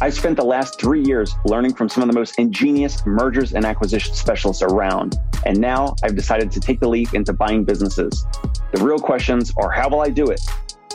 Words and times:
I 0.00 0.10
spent 0.10 0.36
the 0.36 0.44
last 0.44 0.80
three 0.80 1.04
years 1.04 1.36
learning 1.44 1.74
from 1.74 1.88
some 1.88 2.02
of 2.02 2.08
the 2.08 2.18
most 2.18 2.36
ingenious 2.38 3.06
mergers 3.06 3.54
and 3.54 3.64
acquisition 3.64 4.12
specialists 4.12 4.60
around. 4.60 5.16
And 5.46 5.60
now 5.60 5.94
I've 6.02 6.16
decided 6.16 6.50
to 6.52 6.60
take 6.60 6.80
the 6.80 6.88
leap 6.88 7.14
into 7.14 7.32
buying 7.32 7.64
businesses. 7.64 8.26
The 8.72 8.84
real 8.84 8.98
questions 8.98 9.52
are 9.56 9.70
how 9.70 9.88
will 9.88 10.00
I 10.00 10.08
do 10.10 10.26
it? 10.26 10.40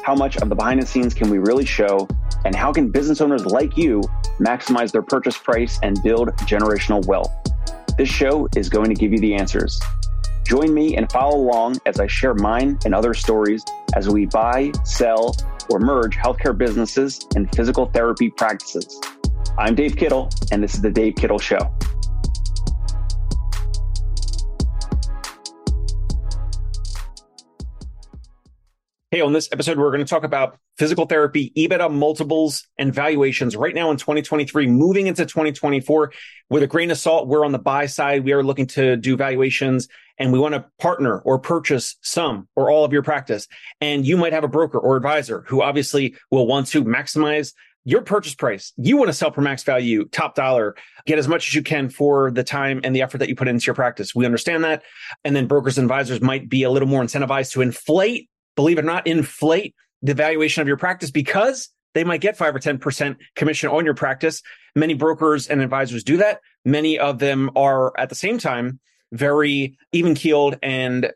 How 0.04 0.16
much 0.16 0.36
of 0.38 0.50
the 0.50 0.56
behind 0.56 0.82
the 0.82 0.86
scenes 0.86 1.14
can 1.14 1.30
we 1.30 1.38
really 1.38 1.66
show? 1.66 2.10
And 2.44 2.54
how 2.54 2.74
can 2.74 2.90
business 2.90 3.22
owners 3.22 3.46
like 3.46 3.78
you 3.78 4.02
maximize 4.38 4.92
their 4.92 5.02
purchase 5.02 5.38
price 5.38 5.80
and 5.82 5.98
build 6.04 6.30
generational 6.40 7.06
wealth? 7.06 7.32
This 7.98 8.10
show 8.10 8.50
is 8.56 8.68
going 8.68 8.90
to 8.90 8.96
give 8.96 9.14
you 9.14 9.20
the 9.20 9.34
answers. 9.34 9.80
Join 10.46 10.74
me 10.74 10.98
and 10.98 11.10
follow 11.10 11.38
along 11.38 11.78
as 11.86 12.02
I 12.02 12.08
share 12.08 12.34
mine 12.34 12.78
and 12.84 12.94
other 12.94 13.14
stories 13.14 13.64
as 13.96 14.10
we 14.10 14.26
buy, 14.26 14.74
sell, 14.84 15.36
or 15.70 15.80
merge 15.80 16.18
healthcare 16.18 16.58
businesses 16.58 17.26
and 17.36 17.54
physical 17.56 17.86
therapy 17.88 18.30
practices. 18.30 19.00
I'm 19.58 19.76
Dave 19.76 19.96
Kittle, 19.96 20.30
and 20.52 20.64
this 20.64 20.76
is 20.76 20.82
The 20.82 20.90
Dave 20.90 21.16
Kittle 21.16 21.40
Show. 21.40 21.72
Hey, 29.12 29.22
on 29.22 29.34
this 29.34 29.50
episode, 29.52 29.80
we're 29.80 29.90
going 29.90 30.06
to 30.06 30.10
talk 30.10 30.24
about 30.24 30.60
physical 30.78 31.08
therapy, 31.08 31.52
EBITDA 31.58 31.92
multiples, 31.92 32.68
and 32.78 32.94
valuations 32.94 33.56
right 33.56 33.74
now 33.74 33.90
in 33.90 33.98
2023, 33.98 34.68
moving 34.68 35.08
into 35.08 35.26
2024. 35.26 36.12
With 36.52 36.62
a 36.62 36.68
grain 36.68 36.92
of 36.92 36.98
salt, 37.00 37.28
we're 37.28 37.44
on 37.44 37.52
the 37.52 37.58
buy 37.58 37.88
side. 37.88 38.24
We 38.24 38.34
are 38.34 38.44
looking 38.44 38.68
to 38.68 38.98
do 38.98 39.18
valuations 39.18 39.88
and 40.20 40.32
we 40.32 40.38
want 40.38 40.54
to 40.54 40.66
partner 40.78 41.18
or 41.22 41.40
purchase 41.40 41.96
some 42.02 42.48
or 42.56 42.70
all 42.70 42.86
of 42.86 42.94
your 42.94 43.02
practice. 43.02 43.48
And 43.82 44.06
you 44.06 44.16
might 44.16 44.34
have 44.34 44.44
a 44.44 44.48
broker 44.48 44.78
or 44.78 44.96
advisor 44.96 45.44
who 45.48 45.64
obviously 45.64 46.16
will 46.30 46.46
want 46.46 46.68
to 46.68 46.84
maximize 46.84 47.54
your 47.86 48.02
purchase 48.02 48.36
price. 48.36 48.74
You 48.78 48.98
want 48.98 49.10
to 49.10 49.14
sell 49.14 49.32
for 49.32 49.42
max 49.42 49.64
value, 49.64 50.06
top 50.10 50.36
dollar, 50.36 50.76
get 51.08 51.18
as 51.18 51.28
much 51.28 51.48
as 51.48 51.56
you 51.56 51.64
can 51.64 51.90
for 51.90 52.30
the 52.30 52.44
time 52.44 52.82
and 52.84 52.96
the 52.96 53.02
effort 53.02 53.18
that 53.18 53.30
you 53.30 53.36
put 53.36 53.48
into 53.48 53.66
your 53.66 53.74
practice. 53.74 54.14
We 54.14 54.28
understand 54.28 54.66
that. 54.66 54.84
And 55.24 55.36
then 55.36 55.48
brokers 55.48 55.80
and 55.80 55.86
advisors 55.86 56.22
might 56.22 56.48
be 56.48 56.62
a 56.62 56.70
little 56.70 56.88
more 56.88 57.02
incentivized 57.02 57.54
to 57.54 57.62
inflate 57.62 58.29
believe 58.60 58.78
it 58.78 58.82
or 58.82 58.88
not, 58.88 59.08
inflate 59.08 59.74
the 60.02 60.14
valuation 60.14 60.62
of 60.62 60.68
your 60.68 60.76
practice 60.76 61.12
because 61.12 61.70
they 61.94 62.04
might 62.04 62.20
get 62.20 62.36
five 62.36 62.54
or 62.54 62.60
10% 62.60 63.16
commission 63.34 63.70
on 63.70 63.86
your 63.86 63.94
practice. 63.94 64.42
Many 64.76 64.96
brokers 64.96 65.48
and 65.48 65.62
advisors 65.62 66.04
do 66.04 66.18
that. 66.18 66.42
Many 66.66 67.00
of 67.00 67.20
them 67.20 67.52
are 67.56 67.98
at 67.98 68.10
the 68.10 68.16
same 68.16 68.38
time 68.38 68.82
very 69.14 69.78
even 69.94 70.14
keeled 70.14 70.58
and 70.62 71.14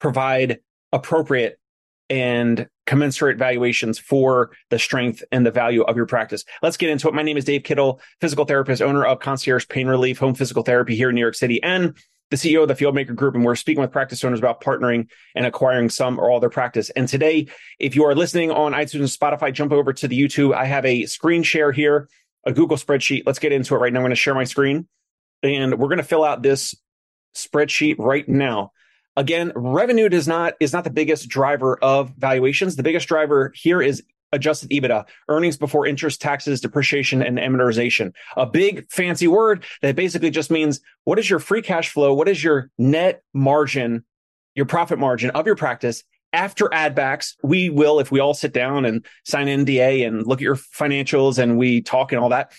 provide 0.00 0.60
appropriate 0.90 1.60
and 2.08 2.66
commensurate 2.86 3.36
valuations 3.36 3.98
for 3.98 4.52
the 4.70 4.78
strength 4.78 5.22
and 5.30 5.44
the 5.44 5.50
value 5.50 5.82
of 5.82 5.96
your 5.96 6.06
practice. 6.06 6.44
Let's 6.62 6.78
get 6.78 6.88
into 6.88 7.08
it. 7.08 7.14
My 7.14 7.22
name 7.22 7.36
is 7.36 7.44
Dave 7.44 7.62
Kittle, 7.62 8.00
physical 8.22 8.46
therapist, 8.46 8.80
owner 8.80 9.04
of 9.04 9.20
Concierge 9.20 9.68
Pain 9.68 9.86
Relief, 9.86 10.18
home 10.18 10.34
physical 10.34 10.62
therapy 10.62 10.96
here 10.96 11.10
in 11.10 11.14
New 11.14 11.20
York 11.20 11.34
City, 11.34 11.62
and 11.62 11.94
the 12.30 12.36
CEO 12.36 12.62
of 12.62 12.68
the 12.68 12.74
Fieldmaker 12.74 13.14
Group, 13.14 13.34
and 13.34 13.44
we're 13.44 13.54
speaking 13.54 13.80
with 13.80 13.92
practice 13.92 14.24
owners 14.24 14.38
about 14.38 14.60
partnering 14.60 15.08
and 15.34 15.46
acquiring 15.46 15.90
some 15.90 16.18
or 16.18 16.30
all 16.30 16.40
their 16.40 16.50
practice. 16.50 16.90
And 16.90 17.08
today, 17.08 17.46
if 17.78 17.94
you 17.94 18.04
are 18.04 18.14
listening 18.14 18.50
on 18.50 18.72
iTunes 18.72 19.16
Spotify, 19.16 19.52
jump 19.52 19.72
over 19.72 19.92
to 19.92 20.08
the 20.08 20.20
YouTube. 20.20 20.54
I 20.54 20.64
have 20.64 20.84
a 20.84 21.06
screen 21.06 21.42
share 21.42 21.70
here, 21.70 22.08
a 22.44 22.52
Google 22.52 22.76
spreadsheet. 22.76 23.22
Let's 23.26 23.38
get 23.38 23.52
into 23.52 23.74
it 23.74 23.78
right 23.78 23.92
now. 23.92 24.00
I'm 24.00 24.04
going 24.04 24.10
to 24.10 24.16
share 24.16 24.34
my 24.34 24.44
screen 24.44 24.88
and 25.42 25.78
we're 25.78 25.88
going 25.88 25.98
to 25.98 26.04
fill 26.04 26.24
out 26.24 26.42
this 26.42 26.74
spreadsheet 27.34 27.96
right 27.98 28.28
now. 28.28 28.72
Again, 29.16 29.52
revenue 29.54 30.08
does 30.08 30.28
not 30.28 30.54
is 30.60 30.72
not 30.72 30.84
the 30.84 30.90
biggest 30.90 31.28
driver 31.28 31.78
of 31.82 32.10
valuations. 32.16 32.76
The 32.76 32.82
biggest 32.82 33.08
driver 33.08 33.52
here 33.54 33.80
is 33.80 34.02
adjusted 34.32 34.70
EBITDA, 34.70 35.06
earnings 35.28 35.56
before 35.56 35.86
interest, 35.86 36.20
taxes, 36.20 36.60
depreciation, 36.60 37.22
and 37.22 37.38
amortization. 37.38 38.12
A 38.36 38.46
big 38.46 38.90
fancy 38.90 39.28
word 39.28 39.64
that 39.82 39.96
basically 39.96 40.30
just 40.30 40.50
means 40.50 40.80
what 41.04 41.18
is 41.18 41.28
your 41.28 41.38
free 41.38 41.62
cash 41.62 41.90
flow? 41.90 42.12
What 42.14 42.28
is 42.28 42.42
your 42.42 42.70
net 42.78 43.22
margin, 43.32 44.04
your 44.54 44.66
profit 44.66 44.98
margin 44.98 45.30
of 45.30 45.46
your 45.46 45.56
practice 45.56 46.04
after 46.32 46.72
add 46.72 46.94
backs? 46.94 47.36
We 47.42 47.70
will, 47.70 48.00
if 48.00 48.10
we 48.10 48.20
all 48.20 48.34
sit 48.34 48.52
down 48.52 48.84
and 48.84 49.04
sign 49.24 49.46
NDA 49.46 50.06
and 50.06 50.26
look 50.26 50.40
at 50.40 50.44
your 50.44 50.56
financials 50.56 51.38
and 51.38 51.58
we 51.58 51.82
talk 51.82 52.12
and 52.12 52.20
all 52.20 52.30
that, 52.30 52.52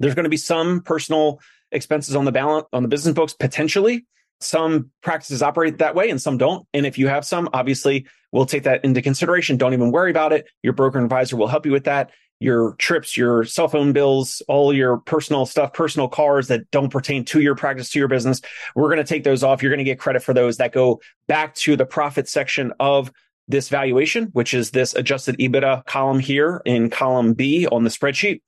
there's 0.00 0.14
going 0.14 0.24
to 0.24 0.30
be 0.30 0.36
some 0.36 0.82
personal 0.82 1.40
expenses 1.70 2.14
on 2.14 2.24
the 2.24 2.32
balance 2.32 2.66
on 2.72 2.82
the 2.82 2.88
business 2.88 3.14
books 3.14 3.32
potentially 3.32 4.04
some 4.42 4.90
practices 5.02 5.42
operate 5.42 5.78
that 5.78 5.94
way 5.94 6.10
and 6.10 6.20
some 6.20 6.38
don't. 6.38 6.66
And 6.74 6.86
if 6.86 6.98
you 6.98 7.08
have 7.08 7.24
some, 7.24 7.48
obviously 7.52 8.06
we'll 8.32 8.46
take 8.46 8.64
that 8.64 8.84
into 8.84 9.02
consideration. 9.02 9.56
Don't 9.56 9.72
even 9.72 9.90
worry 9.90 10.10
about 10.10 10.32
it. 10.32 10.46
Your 10.62 10.72
broker 10.72 11.02
advisor 11.02 11.36
will 11.36 11.48
help 11.48 11.66
you 11.66 11.72
with 11.72 11.84
that. 11.84 12.10
Your 12.40 12.74
trips, 12.74 13.16
your 13.16 13.44
cell 13.44 13.68
phone 13.68 13.92
bills, 13.92 14.42
all 14.48 14.74
your 14.74 14.98
personal 14.98 15.46
stuff, 15.46 15.72
personal 15.72 16.08
cars 16.08 16.48
that 16.48 16.68
don't 16.72 16.90
pertain 16.90 17.24
to 17.26 17.40
your 17.40 17.54
practice, 17.54 17.90
to 17.90 18.00
your 18.00 18.08
business. 18.08 18.40
We're 18.74 18.88
going 18.88 18.96
to 18.98 19.04
take 19.04 19.22
those 19.22 19.44
off. 19.44 19.62
You're 19.62 19.70
going 19.70 19.78
to 19.78 19.84
get 19.84 20.00
credit 20.00 20.24
for 20.24 20.34
those 20.34 20.56
that 20.56 20.72
go 20.72 21.00
back 21.28 21.54
to 21.56 21.76
the 21.76 21.86
profit 21.86 22.28
section 22.28 22.72
of 22.80 23.12
this 23.46 23.68
valuation, 23.68 24.24
which 24.32 24.54
is 24.54 24.72
this 24.72 24.94
adjusted 24.94 25.36
EBITDA 25.38 25.84
column 25.86 26.18
here 26.18 26.62
in 26.64 26.90
column 26.90 27.34
B 27.34 27.66
on 27.66 27.84
the 27.84 27.90
spreadsheet. 27.90 28.40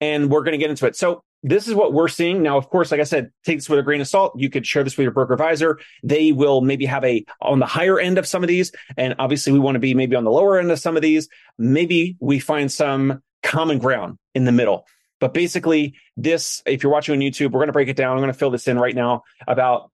And 0.00 0.30
we're 0.30 0.42
going 0.42 0.52
to 0.52 0.58
get 0.58 0.70
into 0.70 0.86
it. 0.86 0.94
So 0.94 1.24
this 1.42 1.68
is 1.68 1.74
what 1.74 1.92
we're 1.92 2.08
seeing 2.08 2.42
now. 2.42 2.58
Of 2.58 2.68
course, 2.68 2.90
like 2.90 3.00
I 3.00 3.04
said, 3.04 3.30
take 3.44 3.58
this 3.58 3.68
with 3.68 3.78
a 3.78 3.82
grain 3.82 4.00
of 4.00 4.08
salt. 4.08 4.32
You 4.36 4.50
could 4.50 4.66
share 4.66 4.82
this 4.82 4.96
with 4.96 5.04
your 5.04 5.12
broker 5.12 5.34
advisor. 5.34 5.78
They 6.02 6.32
will 6.32 6.60
maybe 6.60 6.84
have 6.86 7.04
a 7.04 7.24
on 7.40 7.60
the 7.60 7.66
higher 7.66 7.98
end 7.98 8.18
of 8.18 8.26
some 8.26 8.42
of 8.42 8.48
these, 8.48 8.72
and 8.96 9.14
obviously 9.18 9.52
we 9.52 9.58
want 9.58 9.76
to 9.76 9.80
be 9.80 9.94
maybe 9.94 10.16
on 10.16 10.24
the 10.24 10.30
lower 10.30 10.58
end 10.58 10.70
of 10.70 10.78
some 10.78 10.96
of 10.96 11.02
these. 11.02 11.28
Maybe 11.58 12.16
we 12.20 12.38
find 12.38 12.70
some 12.70 13.22
common 13.42 13.78
ground 13.78 14.18
in 14.34 14.44
the 14.44 14.52
middle. 14.52 14.84
But 15.20 15.34
basically, 15.34 15.94
this, 16.16 16.62
if 16.66 16.82
you're 16.82 16.92
watching 16.92 17.14
on 17.14 17.20
YouTube, 17.20 17.50
we're 17.50 17.60
going 17.60 17.68
to 17.68 17.72
break 17.72 17.88
it 17.88 17.96
down. 17.96 18.12
I'm 18.12 18.22
going 18.22 18.32
to 18.32 18.38
fill 18.38 18.50
this 18.50 18.68
in 18.68 18.78
right 18.78 18.94
now 18.94 19.22
about 19.46 19.90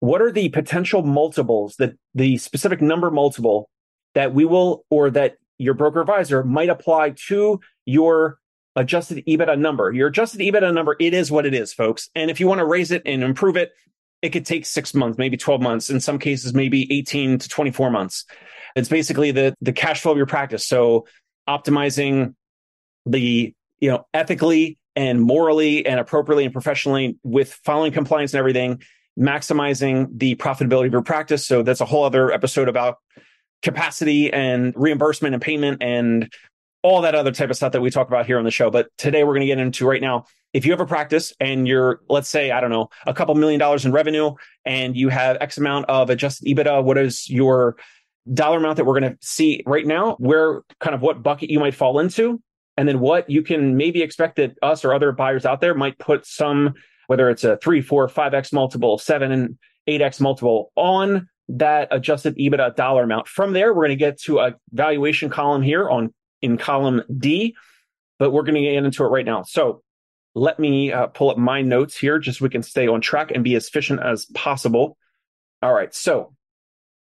what 0.00 0.22
are 0.22 0.30
the 0.30 0.48
potential 0.50 1.02
multiples 1.02 1.76
that 1.76 1.94
the 2.14 2.38
specific 2.38 2.80
number 2.80 3.10
multiple 3.10 3.68
that 4.14 4.32
we 4.32 4.44
will 4.44 4.84
or 4.90 5.10
that 5.10 5.36
your 5.58 5.74
broker 5.74 6.00
advisor 6.00 6.44
might 6.44 6.68
apply 6.68 7.14
to 7.26 7.60
your 7.84 8.38
adjusted 8.76 9.24
EBITDA 9.26 9.58
number. 9.58 9.90
Your 9.92 10.08
adjusted 10.08 10.40
EBITDA 10.40 10.72
number, 10.72 10.96
it 10.98 11.14
is 11.14 11.30
what 11.30 11.46
it 11.46 11.54
is, 11.54 11.72
folks. 11.72 12.08
And 12.14 12.30
if 12.30 12.40
you 12.40 12.46
want 12.46 12.60
to 12.60 12.64
raise 12.64 12.90
it 12.90 13.02
and 13.06 13.22
improve 13.22 13.56
it, 13.56 13.72
it 14.22 14.30
could 14.30 14.46
take 14.46 14.66
six 14.66 14.94
months, 14.94 15.18
maybe 15.18 15.36
12 15.36 15.60
months, 15.60 15.90
in 15.90 16.00
some 16.00 16.18
cases, 16.18 16.54
maybe 16.54 16.92
18 16.92 17.38
to 17.38 17.48
24 17.48 17.90
months. 17.90 18.24
It's 18.74 18.88
basically 18.88 19.30
the, 19.30 19.54
the 19.60 19.72
cash 19.72 20.00
flow 20.00 20.12
of 20.12 20.16
your 20.16 20.26
practice. 20.26 20.66
So 20.66 21.06
optimizing 21.48 22.34
the, 23.06 23.54
you 23.80 23.90
know, 23.90 24.06
ethically 24.12 24.78
and 24.96 25.20
morally 25.20 25.86
and 25.86 26.00
appropriately 26.00 26.44
and 26.44 26.52
professionally 26.52 27.18
with 27.22 27.52
following 27.64 27.92
compliance 27.92 28.34
and 28.34 28.38
everything, 28.38 28.82
maximizing 29.18 30.08
the 30.12 30.34
profitability 30.34 30.86
of 30.86 30.92
your 30.92 31.02
practice. 31.02 31.46
So 31.46 31.62
that's 31.62 31.80
a 31.80 31.84
whole 31.84 32.04
other 32.04 32.32
episode 32.32 32.68
about 32.68 32.96
capacity 33.62 34.32
and 34.32 34.72
reimbursement 34.76 35.34
and 35.34 35.42
payment 35.42 35.82
and 35.82 36.32
all 36.82 37.02
that 37.02 37.14
other 37.14 37.32
type 37.32 37.50
of 37.50 37.56
stuff 37.56 37.72
that 37.72 37.80
we 37.80 37.90
talk 37.90 38.08
about 38.08 38.26
here 38.26 38.38
on 38.38 38.44
the 38.44 38.50
show. 38.50 38.70
But 38.70 38.88
today 38.98 39.24
we're 39.24 39.32
going 39.32 39.40
to 39.40 39.46
get 39.46 39.58
into 39.58 39.86
right 39.86 40.00
now. 40.00 40.26
If 40.52 40.64
you 40.64 40.72
have 40.72 40.80
a 40.80 40.86
practice 40.86 41.32
and 41.40 41.66
you're, 41.66 42.00
let's 42.08 42.28
say, 42.28 42.50
I 42.50 42.60
don't 42.60 42.70
know, 42.70 42.88
a 43.06 43.12
couple 43.12 43.34
million 43.34 43.58
dollars 43.58 43.84
in 43.84 43.92
revenue 43.92 44.34
and 44.64 44.96
you 44.96 45.08
have 45.08 45.36
X 45.40 45.58
amount 45.58 45.86
of 45.86 46.08
adjusted 46.08 46.46
EBITDA, 46.46 46.84
what 46.84 46.96
is 46.96 47.28
your 47.28 47.76
dollar 48.32 48.58
amount 48.58 48.76
that 48.76 48.84
we're 48.84 48.98
going 48.98 49.12
to 49.12 49.18
see 49.20 49.62
right 49.66 49.86
now? 49.86 50.16
Where 50.18 50.62
kind 50.80 50.94
of 50.94 51.02
what 51.02 51.22
bucket 51.22 51.50
you 51.50 51.58
might 51.58 51.74
fall 51.74 51.98
into? 51.98 52.40
And 52.76 52.88
then 52.88 53.00
what 53.00 53.28
you 53.28 53.42
can 53.42 53.76
maybe 53.76 54.02
expect 54.02 54.36
that 54.36 54.52
us 54.62 54.84
or 54.84 54.94
other 54.94 55.10
buyers 55.12 55.44
out 55.44 55.60
there 55.60 55.74
might 55.74 55.98
put 55.98 56.24
some, 56.24 56.74
whether 57.08 57.28
it's 57.28 57.44
a 57.44 57.56
three, 57.58 57.82
four, 57.82 58.08
five 58.08 58.34
X 58.34 58.52
multiple, 58.52 58.98
seven 58.98 59.32
and 59.32 59.58
eight 59.88 60.00
X 60.00 60.20
multiple 60.20 60.70
on 60.76 61.28
that 61.48 61.88
adjusted 61.90 62.36
EBITDA 62.36 62.76
dollar 62.76 63.02
amount. 63.02 63.26
From 63.26 63.52
there, 63.52 63.74
we're 63.74 63.86
going 63.86 63.90
to 63.90 63.96
get 63.96 64.20
to 64.22 64.38
a 64.38 64.54
valuation 64.72 65.28
column 65.28 65.62
here 65.62 65.88
on 65.88 66.14
in 66.42 66.58
column 66.58 67.02
D, 67.16 67.56
but 68.18 68.30
we're 68.30 68.42
going 68.42 68.54
to 68.54 68.60
get 68.60 68.74
into 68.74 69.04
it 69.04 69.08
right 69.08 69.24
now. 69.24 69.42
So 69.42 69.82
let 70.34 70.58
me 70.58 70.92
uh, 70.92 71.08
pull 71.08 71.30
up 71.30 71.38
my 71.38 71.62
notes 71.62 71.96
here 71.96 72.18
just 72.18 72.38
so 72.38 72.44
we 72.44 72.50
can 72.50 72.62
stay 72.62 72.86
on 72.86 73.00
track 73.00 73.30
and 73.34 73.44
be 73.44 73.54
as 73.54 73.68
efficient 73.68 74.00
as 74.00 74.26
possible. 74.26 74.96
All 75.62 75.72
right. 75.72 75.92
So 75.94 76.34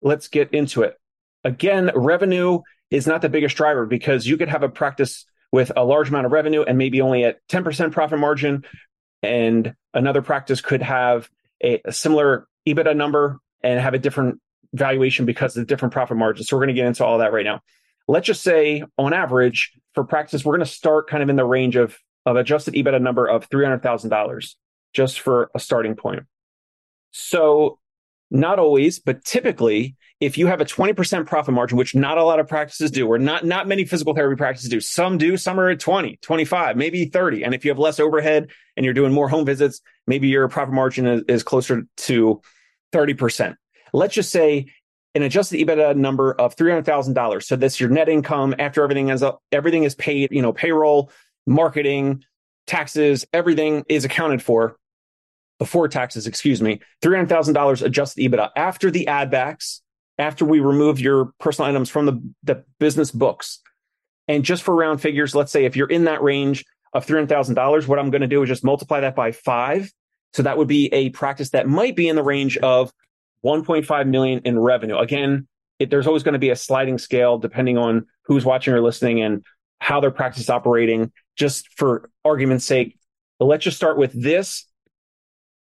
let's 0.01 0.27
get 0.27 0.53
into 0.53 0.83
it. 0.83 0.97
Again, 1.43 1.91
revenue 1.95 2.59
is 2.89 3.07
not 3.07 3.21
the 3.21 3.29
biggest 3.29 3.55
driver 3.55 3.85
because 3.85 4.27
you 4.27 4.37
could 4.37 4.49
have 4.49 4.63
a 4.63 4.69
practice 4.69 5.25
with 5.51 5.71
a 5.75 5.83
large 5.83 6.09
amount 6.09 6.25
of 6.25 6.31
revenue 6.31 6.63
and 6.63 6.77
maybe 6.77 7.01
only 7.01 7.23
at 7.23 7.45
10% 7.47 7.91
profit 7.91 8.19
margin. 8.19 8.65
And 9.21 9.75
another 9.93 10.21
practice 10.21 10.61
could 10.61 10.81
have 10.81 11.29
a, 11.63 11.81
a 11.85 11.91
similar 11.91 12.47
EBITDA 12.67 12.95
number 12.95 13.39
and 13.61 13.79
have 13.79 13.93
a 13.93 13.99
different 13.99 14.41
valuation 14.73 15.25
because 15.25 15.55
of 15.55 15.61
the 15.61 15.67
different 15.67 15.93
profit 15.93 16.17
margins. 16.17 16.47
So 16.47 16.57
we're 16.57 16.65
going 16.65 16.75
to 16.75 16.81
get 16.81 16.87
into 16.87 17.05
all 17.05 17.19
that 17.19 17.31
right 17.31 17.45
now 17.45 17.61
let's 18.07 18.27
just 18.27 18.43
say 18.43 18.83
on 18.97 19.13
average 19.13 19.71
for 19.93 20.03
practice, 20.03 20.43
we're 20.43 20.55
going 20.55 20.65
to 20.65 20.71
start 20.71 21.09
kind 21.09 21.23
of 21.23 21.29
in 21.29 21.35
the 21.35 21.45
range 21.45 21.75
of, 21.75 21.97
of 22.25 22.35
adjusted 22.35 22.73
EBITDA 22.73 23.01
number 23.01 23.27
of 23.27 23.49
$300,000 23.49 24.55
just 24.93 25.19
for 25.19 25.49
a 25.55 25.59
starting 25.59 25.95
point. 25.95 26.23
So 27.11 27.79
not 28.31 28.59
always, 28.59 28.99
but 28.99 29.23
typically, 29.23 29.95
if 30.19 30.37
you 30.37 30.47
have 30.47 30.61
a 30.61 30.65
20% 30.65 31.25
profit 31.27 31.53
margin, 31.53 31.77
which 31.77 31.93
not 31.93 32.17
a 32.17 32.23
lot 32.23 32.39
of 32.39 32.47
practices 32.47 32.89
do, 32.89 33.07
or 33.07 33.19
not, 33.19 33.45
not 33.45 33.67
many 33.67 33.85
physical 33.85 34.15
therapy 34.15 34.37
practices 34.37 34.69
do, 34.69 34.79
some 34.79 35.17
do, 35.17 35.37
some 35.37 35.59
are 35.59 35.69
at 35.69 35.79
20, 35.79 36.17
25, 36.21 36.75
maybe 36.75 37.05
30. 37.05 37.43
And 37.43 37.53
if 37.53 37.63
you 37.63 37.71
have 37.71 37.79
less 37.79 37.99
overhead 37.99 38.49
and 38.75 38.83
you're 38.83 38.93
doing 38.93 39.13
more 39.13 39.29
home 39.29 39.45
visits, 39.45 39.81
maybe 40.07 40.27
your 40.29 40.47
profit 40.47 40.73
margin 40.73 41.05
is, 41.05 41.21
is 41.27 41.43
closer 41.43 41.83
to 41.97 42.41
30%. 42.91 43.55
Let's 43.93 44.15
just 44.15 44.31
say 44.31 44.67
an 45.15 45.23
adjusted 45.23 45.59
EBITDA 45.59 45.95
number 45.95 46.33
of 46.33 46.55
$300,000. 46.55 47.43
So 47.43 47.55
that's 47.55 47.79
your 47.79 47.89
net 47.89 48.09
income 48.09 48.55
after 48.57 48.83
everything 48.83 49.09
is 49.09 49.21
up, 49.21 49.41
everything 49.51 49.83
is 49.83 49.95
paid, 49.95 50.31
you 50.31 50.41
know, 50.41 50.53
payroll, 50.53 51.11
marketing, 51.45 52.23
taxes, 52.65 53.25
everything 53.33 53.83
is 53.89 54.05
accounted 54.05 54.41
for 54.41 54.77
before 55.59 55.87
taxes, 55.87 56.27
excuse 56.27 56.61
me, 56.61 56.79
$300,000 57.03 57.85
adjusted 57.85 58.21
EBITDA 58.21 58.49
after 58.55 58.89
the 58.89 59.07
add 59.07 59.29
backs, 59.29 59.81
after 60.17 60.45
we 60.45 60.59
remove 60.59 60.99
your 60.99 61.31
personal 61.39 61.69
items 61.69 61.89
from 61.89 62.05
the, 62.05 62.21
the 62.43 62.63
business 62.79 63.11
books. 63.11 63.59
And 64.27 64.43
just 64.43 64.63
for 64.63 64.73
round 64.73 65.01
figures, 65.01 65.35
let's 65.35 65.51
say 65.51 65.65
if 65.65 65.75
you're 65.75 65.89
in 65.89 66.05
that 66.05 66.23
range 66.23 66.65
of 66.93 67.05
$300,000, 67.05 67.87
what 67.87 67.99
I'm 67.99 68.09
going 68.09 68.21
to 68.21 68.27
do 68.27 68.41
is 68.43 68.49
just 68.49 68.63
multiply 68.63 69.01
that 69.01 69.15
by 69.15 69.31
five. 69.31 69.91
So 70.33 70.43
that 70.43 70.57
would 70.57 70.67
be 70.67 70.91
a 70.93 71.09
practice 71.09 71.51
that 71.51 71.67
might 71.67 71.95
be 71.95 72.07
in 72.07 72.15
the 72.15 72.23
range 72.23 72.57
of 72.57 72.91
1.5 73.43 74.07
million 74.07 74.41
in 74.45 74.59
revenue. 74.59 74.97
Again, 74.97 75.47
it, 75.79 75.89
there's 75.89 76.07
always 76.07 76.23
going 76.23 76.33
to 76.33 76.39
be 76.39 76.49
a 76.49 76.55
sliding 76.55 76.97
scale 76.97 77.37
depending 77.37 77.77
on 77.77 78.05
who's 78.25 78.45
watching 78.45 78.73
or 78.73 78.81
listening 78.81 79.21
and 79.21 79.43
how 79.79 79.99
their 79.99 80.11
practice 80.11 80.43
is 80.43 80.49
operating. 80.49 81.11
Just 81.35 81.67
for 81.77 82.09
argument's 82.23 82.65
sake, 82.65 82.97
let's 83.39 83.63
just 83.63 83.77
start 83.77 83.97
with 83.97 84.13
this 84.13 84.65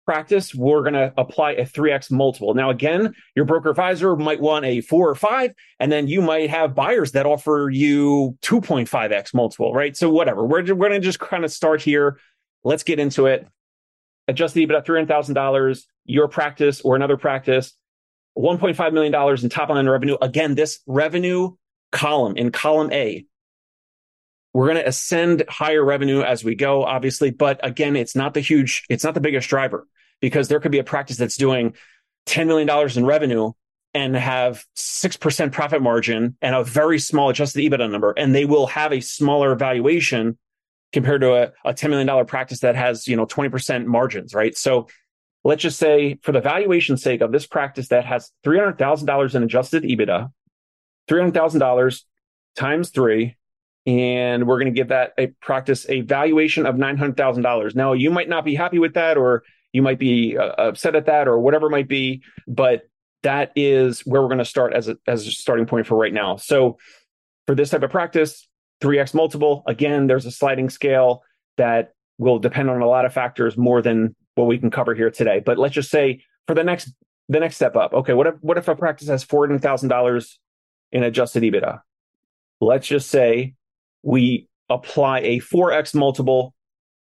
practice. 0.05 0.55
We're 0.55 0.82
going 0.82 0.94
to 0.94 1.12
apply 1.17 1.53
a 1.53 1.65
3x 1.65 2.11
multiple. 2.11 2.53
Now, 2.55 2.71
again, 2.71 3.15
your 3.37 3.44
broker 3.44 3.71
advisor 3.71 4.17
might 4.17 4.41
want 4.41 4.65
a 4.65 4.81
four 4.81 5.09
or 5.09 5.15
five, 5.15 5.53
and 5.79 5.93
then 5.93 6.09
you 6.09 6.21
might 6.21 6.50
have 6.50 6.75
buyers 6.75 7.12
that 7.12 7.26
offer 7.26 7.71
you 7.73 8.37
2.5x 8.43 9.33
multiple, 9.35 9.73
right? 9.73 9.97
So, 9.97 10.11
whatever. 10.11 10.44
We're, 10.44 10.65
we're 10.75 10.88
going 10.88 11.00
to 11.00 11.00
just 11.00 11.21
kind 11.21 11.44
of 11.44 11.53
start 11.53 11.81
here. 11.81 12.19
Let's 12.65 12.83
get 12.83 12.99
into 12.99 13.26
it. 13.26 13.47
Adjusted 14.26 14.69
EBITDA 14.69 14.85
$300,000, 14.85 15.83
your 16.11 16.29
practice 16.29 16.81
or 16.83 16.97
another 16.97 17.17
practice, 17.17 17.73
$1.5 18.37 18.93
million 18.93 19.15
in 19.43 19.49
top 19.49 19.69
line 19.69 19.89
revenue. 19.89 20.17
Again, 20.21 20.55
this 20.55 20.81
revenue 20.87 21.53
column 21.93 22.37
in 22.37 22.53
column 22.53 22.93
A 22.93 23.27
we're 24.53 24.67
going 24.67 24.79
to 24.79 24.89
ascend 24.89 25.45
higher 25.49 25.85
revenue 25.85 26.23
as 26.23 26.43
we 26.43 26.55
go, 26.55 26.85
obviously. 26.85 27.31
But 27.31 27.61
again, 27.65 27.97
it's 27.97 28.17
not 28.17 28.35
the 28.35 28.41
huge, 28.41 28.85
it's 28.89 29.05
not 29.05 29.15
the 29.15 29.21
biggest 29.21 29.49
driver 29.49 29.87
because 30.21 30.49
there 30.49 30.61
could 30.61 30.73
be 30.73 30.79
a 30.79 30.85
practice 30.85 31.17
that's 31.17 31.37
doing 31.37 31.75
$10 32.27 32.47
million 32.47 32.69
in 32.97 33.07
revenue 33.07 33.53
and 33.95 34.15
have 34.15 34.65
6% 34.77 35.53
profit 35.53 35.83
margin 35.83 36.37
and 36.43 36.55
a 36.55 36.65
very 36.65 36.99
small 36.99 37.31
adjusted 37.31 37.61
EBITDA 37.61 37.91
number. 37.91 38.12
And 38.12 38.35
they 38.35 38.45
will 38.45 38.67
have 38.69 38.93
a 38.93 39.01
smaller 39.01 39.55
valuation 39.55 40.39
compared 40.93 41.21
to 41.21 41.35
a, 41.35 41.53
a 41.65 41.73
$10 41.73 41.91
million 41.91 42.27
practice 42.27 42.61
that 42.61 42.77
has, 42.77 43.07
you 43.07 43.17
know, 43.17 43.27
20% 43.27 43.87
margins, 43.87 44.35
right? 44.35 44.57
So 44.57 44.89
let's 45.45 45.63
just 45.63 45.79
say 45.79 46.19
for 46.23 46.33
the 46.33 46.41
valuation 46.41 46.97
sake 46.97 47.21
of 47.21 47.33
this 47.33 47.47
practice 47.47 47.89
that 47.89 48.05
has 48.05 48.31
$300,000 48.45 49.35
in 49.35 49.43
adjusted 49.43 49.83
EBITDA, 49.85 50.31
$300,000 51.09 52.03
times 52.57 52.91
three 52.91 53.37
and 53.87 54.47
we're 54.47 54.59
going 54.59 54.73
to 54.73 54.79
give 54.79 54.89
that 54.89 55.13
a 55.19 55.29
practice 55.41 55.87
a 55.89 56.03
valuation 56.03 56.67
of 56.67 56.77
$900,000. 56.77 57.75
Now, 57.75 57.93
you 57.93 58.11
might 58.11 58.29
not 58.29 58.45
be 58.45 58.55
happy 58.55 58.79
with 58.79 58.95
that, 58.95 59.17
or 59.17 59.43
you 59.73 59.83
might 59.83 59.99
be 59.99 60.37
uh, 60.37 60.53
upset 60.59 60.95
at 60.95 61.07
that, 61.07 61.27
or 61.27 61.39
whatever 61.39 61.67
it 61.67 61.71
might 61.71 61.89
be, 61.89 62.23
but 62.47 62.83
that 63.23 63.53
is 63.57 64.01
where 64.01 64.21
we're 64.21 64.29
going 64.29 64.39
to 64.39 64.45
start 64.45 64.75
as 64.75 64.89
a, 64.89 64.97
as 65.07 65.27
a 65.27 65.31
starting 65.31 65.67
point 65.67 65.87
for 65.87 65.97
right 65.97 66.13
now. 66.13 66.37
So, 66.37 66.79
for 67.47 67.55
this 67.55 67.71
type 67.71 67.83
of 67.83 67.91
practice, 67.91 68.47
3x 68.83 69.15
multiple, 69.15 69.63
again, 69.67 70.07
there's 70.07 70.27
a 70.27 70.31
sliding 70.31 70.71
scale 70.71 71.23
that 71.57 71.95
will 72.19 72.39
depend 72.39 72.71
on 72.71 72.81
a 72.81 72.87
lot 72.87 73.07
of 73.07 73.13
factors 73.13 73.57
more 73.57 73.83
than 73.83 74.15
what 74.41 74.49
we 74.49 74.59
can 74.59 74.71
cover 74.71 74.95
here 74.95 75.11
today. 75.11 75.41
But 75.45 75.59
let's 75.59 75.75
just 75.75 75.91
say 75.91 76.25
for 76.47 76.55
the 76.55 76.65
next 76.65 76.93
the 77.29 77.39
next 77.39 77.57
step 77.57 77.77
up, 77.77 77.95
okay, 77.95 78.13
what 78.13 78.27
if 78.27 78.35
what 78.41 78.59
if 78.59 78.67
a 78.69 78.75
practice 78.75 79.09
has 79.09 79.23
four 79.23 79.47
hundred 79.47 79.63
thousand 79.63 79.89
dollars 79.89 80.39
in 80.91 81.03
adjusted 81.03 81.43
EBITDA? 81.43 81.81
Let's 82.61 82.87
just 82.87 83.09
say 83.09 83.55
we 84.03 84.49
apply 84.69 85.21
a 85.21 85.41
4x 85.41 85.95
multiple 85.95 86.55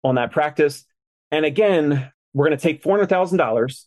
on 0.03 0.15
that 0.15 0.31
practice. 0.31 0.85
And 1.31 1.45
again, 1.45 2.11
we're 2.33 2.47
going 2.47 2.57
to 2.57 2.61
take 2.61 2.83
$400,000 2.83 3.85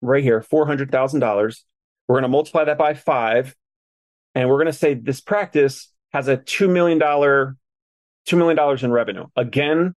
right 0.00 0.22
here, 0.22 0.40
$400,000. 0.40 1.60
We're 2.06 2.14
going 2.14 2.22
to 2.22 2.28
multiply 2.28 2.64
that 2.64 2.78
by 2.78 2.94
five. 2.94 3.54
And 4.34 4.48
we're 4.48 4.56
going 4.56 4.66
to 4.66 4.72
say 4.72 4.94
this 4.94 5.20
practice 5.20 5.90
has 6.12 6.28
a 6.28 6.36
$2 6.36 6.70
million, 6.70 6.98
$2 7.00 7.54
million 8.32 8.84
in 8.84 8.92
revenue. 8.92 9.26
Again, 9.36 9.94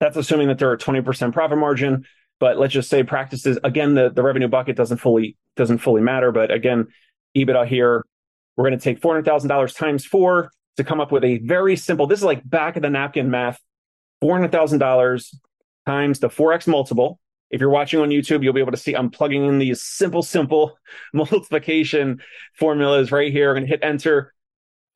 that's 0.00 0.16
assuming 0.16 0.48
that 0.48 0.58
they're 0.58 0.72
a 0.72 0.78
20% 0.78 1.32
profit 1.32 1.58
margin. 1.58 2.04
But 2.42 2.58
let's 2.58 2.74
just 2.74 2.90
say 2.90 3.04
practices, 3.04 3.56
again, 3.62 3.94
the, 3.94 4.10
the 4.10 4.20
revenue 4.20 4.48
bucket 4.48 4.74
doesn't 4.74 4.96
fully, 4.96 5.36
doesn't 5.54 5.78
fully 5.78 6.02
matter. 6.02 6.32
But 6.32 6.50
again, 6.50 6.88
EBITDA 7.36 7.68
here, 7.68 8.04
we're 8.56 8.68
going 8.68 8.76
to 8.76 8.82
take 8.82 9.00
$400,000 9.00 9.76
times 9.76 10.04
four 10.04 10.50
to 10.76 10.82
come 10.82 11.00
up 11.00 11.12
with 11.12 11.22
a 11.22 11.38
very 11.38 11.76
simple, 11.76 12.08
this 12.08 12.18
is 12.18 12.24
like 12.24 12.42
back 12.44 12.74
of 12.74 12.82
the 12.82 12.90
napkin 12.90 13.30
math, 13.30 13.60
$400,000 14.24 15.34
times 15.86 16.18
the 16.18 16.28
4x 16.28 16.66
multiple. 16.66 17.20
If 17.52 17.60
you're 17.60 17.70
watching 17.70 18.00
on 18.00 18.08
YouTube, 18.08 18.42
you'll 18.42 18.54
be 18.54 18.60
able 18.60 18.72
to 18.72 18.76
see 18.76 18.94
I'm 18.94 19.08
plugging 19.08 19.46
in 19.46 19.60
these 19.60 19.80
simple, 19.80 20.24
simple 20.24 20.76
multiplication 21.14 22.20
formulas 22.58 23.12
right 23.12 23.30
here. 23.30 23.50
I'm 23.50 23.54
going 23.58 23.66
to 23.66 23.70
hit 23.70 23.84
enter. 23.84 24.34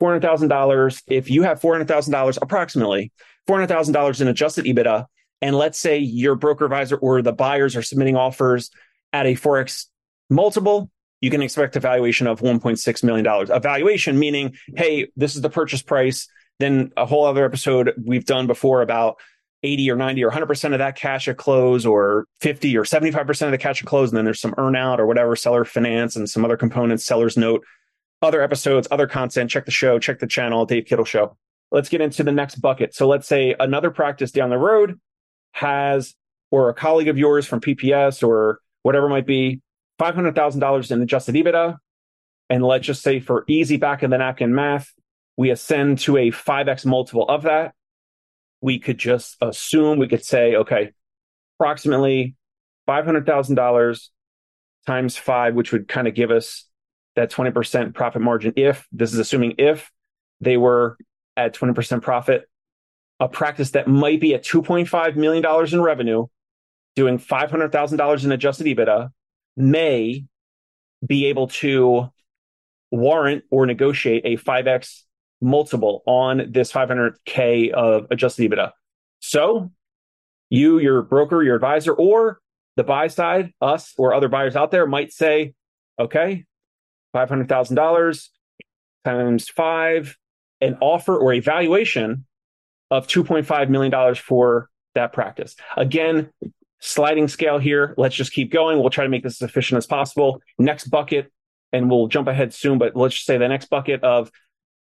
$400,000. 0.01 1.01
If 1.07 1.29
you 1.29 1.43
have 1.43 1.61
$400,000, 1.61 2.39
approximately 2.41 3.13
$400,000 3.47 4.19
in 4.19 4.27
adjusted 4.27 4.65
EBITDA, 4.65 5.05
and 5.41 5.55
let's 5.55 5.77
say 5.77 5.97
your 5.99 6.35
broker 6.35 6.65
advisor 6.65 6.97
or 6.97 7.21
the 7.21 7.33
buyers 7.33 7.75
are 7.75 7.81
submitting 7.81 8.15
offers 8.15 8.71
at 9.13 9.25
a 9.25 9.35
4x 9.35 9.85
multiple, 10.29 10.89
you 11.21 11.29
can 11.29 11.41
expect 11.41 11.75
a 11.75 11.79
valuation 11.79 12.27
of 12.27 12.41
$1.6 12.41 13.03
million. 13.03 13.27
A 13.27 13.59
valuation 13.59 14.19
meaning, 14.19 14.55
hey, 14.75 15.07
this 15.15 15.35
is 15.35 15.41
the 15.41 15.49
purchase 15.49 15.81
price. 15.81 16.27
Then 16.59 16.91
a 16.97 17.05
whole 17.05 17.25
other 17.25 17.45
episode 17.45 17.93
we've 18.03 18.25
done 18.25 18.47
before 18.47 18.81
about 18.81 19.17
80 19.63 19.91
or 19.91 19.95
90 19.95 20.23
or 20.23 20.31
100% 20.31 20.73
of 20.73 20.79
that 20.79 20.95
cash 20.95 21.27
at 21.27 21.37
close 21.37 21.85
or 21.85 22.25
50 22.41 22.77
or 22.77 22.83
75% 22.83 23.45
of 23.45 23.51
the 23.51 23.57
cash 23.57 23.81
at 23.81 23.87
close. 23.87 24.09
And 24.09 24.17
then 24.17 24.25
there's 24.25 24.39
some 24.39 24.53
earnout 24.53 24.99
or 24.99 25.07
whatever, 25.07 25.35
seller 25.35 25.65
finance 25.65 26.15
and 26.15 26.29
some 26.29 26.45
other 26.45 26.57
components, 26.57 27.05
seller's 27.05 27.37
note, 27.37 27.63
other 28.21 28.41
episodes, 28.41 28.87
other 28.91 29.07
content. 29.07 29.49
Check 29.49 29.65
the 29.65 29.71
show, 29.71 29.99
check 29.99 30.19
the 30.19 30.27
channel, 30.27 30.65
Dave 30.65 30.85
Kittle 30.85 31.05
Show. 31.05 31.37
Let's 31.71 31.89
get 31.89 32.01
into 32.01 32.23
the 32.23 32.31
next 32.31 32.55
bucket. 32.55 32.95
So 32.95 33.07
let's 33.07 33.27
say 33.27 33.55
another 33.59 33.91
practice 33.91 34.31
down 34.31 34.49
the 34.49 34.57
road 34.57 34.99
has, 35.57 36.13
or 36.51 36.69
a 36.69 36.73
colleague 36.73 37.07
of 37.07 37.17
yours 37.17 37.45
from 37.45 37.59
PPS 37.59 38.25
or 38.25 38.59
whatever 38.83 39.09
might 39.09 39.25
be, 39.25 39.61
$500,000 39.99 40.91
in 40.91 41.01
adjusted 41.01 41.35
EBITDA. 41.35 41.77
And 42.49 42.63
let's 42.63 42.85
just 42.85 43.01
say 43.01 43.19
for 43.19 43.43
easy 43.47 43.77
back 43.77 44.03
of 44.03 44.11
the 44.11 44.17
napkin 44.17 44.53
math, 44.53 44.93
we 45.35 45.49
ascend 45.49 45.99
to 45.99 46.17
a 46.17 46.31
5x 46.31 46.85
multiple 46.85 47.27
of 47.27 47.43
that. 47.43 47.73
We 48.61 48.79
could 48.79 48.97
just 48.97 49.35
assume, 49.41 49.99
we 49.99 50.07
could 50.07 50.23
say, 50.23 50.55
okay, 50.55 50.91
approximately 51.59 52.35
$500,000 52.87 54.07
times 54.85 55.17
five, 55.17 55.55
which 55.55 55.71
would 55.71 55.87
kind 55.87 56.07
of 56.07 56.13
give 56.13 56.31
us 56.31 56.65
that 57.15 57.31
20% 57.31 57.93
profit 57.93 58.21
margin 58.21 58.53
if 58.55 58.87
this 58.91 59.11
is 59.11 59.19
assuming 59.19 59.55
if 59.57 59.91
they 60.39 60.55
were 60.55 60.97
at 61.35 61.55
20% 61.55 62.01
profit, 62.01 62.47
a 63.19 63.27
practice 63.27 63.71
that 63.71 63.87
might 63.87 64.21
be 64.21 64.33
at 64.33 64.43
$2.5 64.43 65.15
million 65.15 65.73
in 65.73 65.81
revenue, 65.81 66.27
doing 66.95 67.17
$500,000 67.17 68.23
in 68.23 68.31
adjusted 68.31 68.67
EBITDA, 68.67 69.11
may 69.55 70.25
be 71.05 71.25
able 71.25 71.47
to 71.47 72.09
warrant 72.91 73.43
or 73.49 73.65
negotiate 73.65 74.23
a 74.25 74.37
5x 74.37 75.01
multiple 75.41 76.03
on 76.05 76.51
this 76.51 76.71
500K 76.71 77.71
of 77.71 78.07
adjusted 78.11 78.49
EBITDA. 78.49 78.71
So 79.19 79.71
you, 80.49 80.79
your 80.79 81.01
broker, 81.01 81.43
your 81.43 81.55
advisor, 81.55 81.93
or 81.93 82.39
the 82.75 82.83
buy 82.83 83.07
side, 83.07 83.53
us 83.59 83.93
or 83.97 84.13
other 84.13 84.29
buyers 84.29 84.55
out 84.55 84.71
there 84.71 84.85
might 84.85 85.11
say, 85.11 85.53
okay, 85.99 86.45
$500,000 87.15 88.29
times 89.03 89.49
five, 89.49 90.15
an 90.61 90.77
offer 90.81 91.17
or 91.17 91.33
a 91.33 91.39
valuation 91.39 92.25
of 92.89 93.07
$2.5 93.07 93.69
million 93.69 94.15
for 94.15 94.69
that 94.95 95.13
practice. 95.13 95.55
Again, 95.75 96.29
sliding 96.79 97.27
scale 97.27 97.57
here. 97.57 97.93
Let's 97.97 98.15
just 98.15 98.31
keep 98.31 98.51
going. 98.51 98.79
We'll 98.79 98.89
try 98.89 99.03
to 99.03 99.09
make 99.09 99.23
this 99.23 99.41
as 99.41 99.49
efficient 99.49 99.77
as 99.77 99.85
possible. 99.85 100.41
Next 100.57 100.85
bucket, 100.85 101.31
and 101.73 101.89
we'll 101.89 102.07
jump 102.07 102.27
ahead 102.27 102.53
soon, 102.53 102.77
but 102.77 102.95
let's 102.95 103.15
just 103.15 103.25
say 103.25 103.37
the 103.37 103.47
next 103.47 103.69
bucket 103.69 104.03
of 104.03 104.31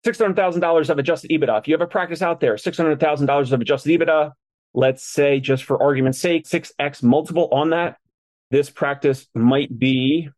$600,000 0.04 0.90
of 0.90 0.98
adjusted 0.98 1.30
EBITDA. 1.30 1.60
If 1.60 1.68
you 1.68 1.74
have 1.74 1.80
a 1.80 1.86
practice 1.86 2.22
out 2.22 2.40
there, 2.40 2.54
$600,000 2.54 3.52
of 3.52 3.60
adjusted 3.60 4.00
EBITDA, 4.00 4.32
let's 4.74 5.04
say 5.04 5.40
just 5.40 5.64
for 5.64 5.82
argument's 5.82 6.20
sake, 6.20 6.46
6x 6.46 7.02
multiple 7.02 7.48
on 7.50 7.70
that, 7.70 7.96
this 8.50 8.70
practice 8.70 9.26
might 9.34 9.76
be 9.76 10.28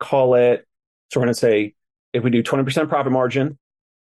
call 0.00 0.34
it, 0.34 0.66
so 1.10 1.20
we're 1.20 1.26
going 1.26 1.34
to 1.34 1.40
say 1.40 1.74
if 2.12 2.24
we 2.24 2.30
do 2.30 2.42
20% 2.42 2.88
profit 2.88 3.12
margin, 3.12 3.58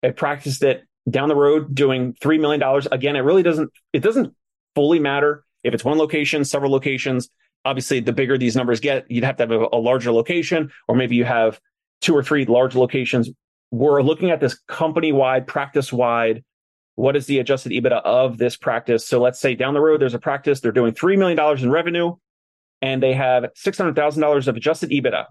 I 0.02 0.10
practice 0.10 0.62
it 0.64 0.84
down 1.10 1.30
the 1.30 1.36
road 1.36 1.74
doing 1.74 2.14
$3 2.14 2.40
million. 2.40 2.62
Again, 2.92 3.16
it 3.16 3.22
really 3.22 3.44
doesn't, 3.44 3.72
it 3.94 4.00
doesn't 4.00 4.34
fully 4.74 5.00
matter 5.00 5.44
if 5.64 5.74
it's 5.74 5.86
one 5.86 5.98
location, 5.98 6.46
several 6.46 6.72
locations. 6.72 7.30
Obviously, 7.64 8.00
the 8.00 8.14
bigger 8.14 8.38
these 8.38 8.56
numbers 8.56 8.80
get, 8.80 9.10
you'd 9.10 9.24
have 9.24 9.38
to 9.38 9.44
have 9.44 9.52
a, 9.52 9.68
a 9.74 9.78
larger 9.78 10.12
location, 10.12 10.72
or 10.88 10.96
maybe 10.96 11.16
you 11.16 11.26
have 11.26 11.60
two 12.02 12.16
or 12.16 12.24
three 12.24 12.46
large 12.46 12.76
locations. 12.76 13.30
We're 13.72 14.02
looking 14.02 14.32
at 14.32 14.40
this 14.40 14.56
company 14.68 15.12
wide, 15.12 15.48
practice 15.48 15.92
wide. 15.92 16.44
What 16.96 17.16
is 17.16 17.26
the 17.26 17.40
adjusted 17.40 17.72
EBITDA 17.72 18.02
of 18.04 18.38
this 18.38 18.56
practice? 18.56 19.06
So 19.06 19.20
let's 19.20 19.40
say 19.40 19.56
down 19.56 19.74
the 19.74 19.82
road, 19.82 20.00
there's 20.00 20.14
a 20.14 20.20
practice, 20.20 20.62
they're 20.62 20.72
doing 20.72 20.94
$3 20.94 21.18
million 21.18 21.58
in 21.60 21.72
revenue 21.72 22.16
and 22.82 23.02
they 23.02 23.14
have 23.14 23.46
$600,000 23.66 24.48
of 24.48 24.56
adjusted 24.56 24.92
EBITDA. 24.92 25.26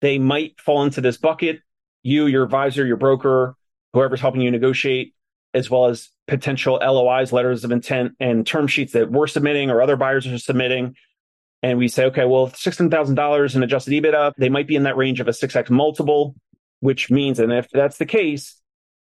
They 0.00 0.18
might 0.18 0.60
fall 0.60 0.82
into 0.82 1.00
this 1.00 1.16
bucket. 1.16 1.60
You, 2.02 2.26
your 2.26 2.42
advisor, 2.42 2.84
your 2.84 2.96
broker, 2.96 3.56
whoever's 3.92 4.20
helping 4.20 4.40
you 4.40 4.50
negotiate, 4.50 5.14
as 5.54 5.70
well 5.70 5.86
as 5.86 6.08
potential 6.26 6.80
LOIs, 6.82 7.32
letters 7.32 7.64
of 7.64 7.72
intent, 7.72 8.12
and 8.20 8.46
term 8.46 8.66
sheets 8.66 8.92
that 8.92 9.10
we're 9.10 9.26
submitting 9.26 9.70
or 9.70 9.82
other 9.82 9.96
buyers 9.96 10.26
are 10.26 10.38
submitting. 10.38 10.96
And 11.62 11.78
we 11.78 11.88
say, 11.88 12.06
okay, 12.06 12.24
well, 12.24 12.48
$16,000 12.48 13.54
in 13.54 13.62
adjusted 13.62 13.92
EBITDA, 13.92 14.32
they 14.36 14.48
might 14.48 14.66
be 14.66 14.76
in 14.76 14.82
that 14.84 14.96
range 14.96 15.20
of 15.20 15.28
a 15.28 15.32
6x 15.32 15.70
multiple, 15.70 16.34
which 16.80 17.10
means, 17.10 17.38
and 17.38 17.52
if 17.52 17.68
that's 17.70 17.98
the 17.98 18.06
case, 18.06 18.60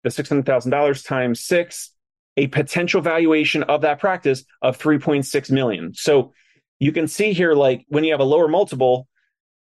the 0.05 0.11
$600,000 0.11 1.07
times 1.07 1.41
six, 1.41 1.91
a 2.37 2.47
potential 2.49 3.01
valuation 3.01 3.63
of 3.65 3.81
that 3.83 3.99
practice 3.99 4.45
of 4.63 4.79
3.6 4.79 5.51
million. 5.51 5.95
So 5.95 6.33
you 6.79 6.93
can 6.93 7.09
see 7.09 7.33
here, 7.33 7.55
like 7.55 7.85
when 7.89 8.05
you 8.05 8.13
have 8.13 8.21
a 8.21 8.25
lower 8.25 8.49
multiple, 8.49 9.09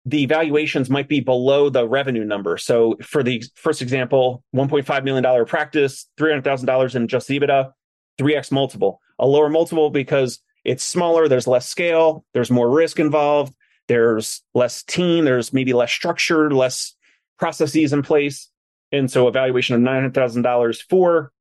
the 0.06 0.26
valuations 0.26 0.90
might 0.90 1.08
be 1.08 1.22
below 1.22 1.70
the 1.70 1.88
revenue 1.88 2.26
number. 2.26 2.58
So 2.58 2.98
for 3.02 3.24
the 3.24 3.44
first 3.56 3.82
example, 3.82 4.44
$1.5 4.56 5.04
million 5.04 5.46
practice, 5.46 6.10
$300,000 6.20 6.96
in 6.96 7.08
just 7.08 7.30
EBITDA, 7.30 7.72
3x 8.20 8.52
multiple. 8.52 9.00
A 9.20 9.28
lower 9.28 9.50
multiple 9.50 9.90
because 9.90 10.40
it's 10.66 10.84
smaller, 10.84 11.28
there's 11.28 11.48
less 11.48 11.70
scale, 11.70 12.26
there's 12.34 12.52
more 12.52 12.70
risk 12.70 13.00
involved, 13.00 13.54
there's 13.88 14.42
less 14.54 14.84
team, 14.84 15.26
there's 15.26 15.54
maybe 15.54 15.74
less 15.74 15.92
structure, 15.92 16.52
less 16.52 16.96
processes 17.40 17.94
in 17.94 18.02
place. 18.02 18.50
And 18.92 19.10
so 19.10 19.28
a 19.28 19.32
valuation 19.32 19.76
of 19.76 19.82
$900,000 19.82 20.82
for 20.90 21.32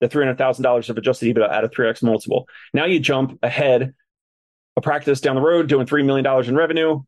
the 0.00 0.08
$300,000 0.08 0.88
of 0.88 0.98
adjusted 0.98 1.34
EBITDA 1.34 1.50
at 1.50 1.64
a 1.64 1.68
3x 1.68 2.02
multiple. 2.02 2.48
Now 2.74 2.86
you 2.86 3.00
jump 3.00 3.38
ahead 3.42 3.94
a 4.76 4.80
practice 4.80 5.20
down 5.20 5.36
the 5.36 5.42
road 5.42 5.68
doing 5.68 5.86
$3 5.86 6.04
million 6.04 6.26
in 6.48 6.56
revenue, 6.56 7.02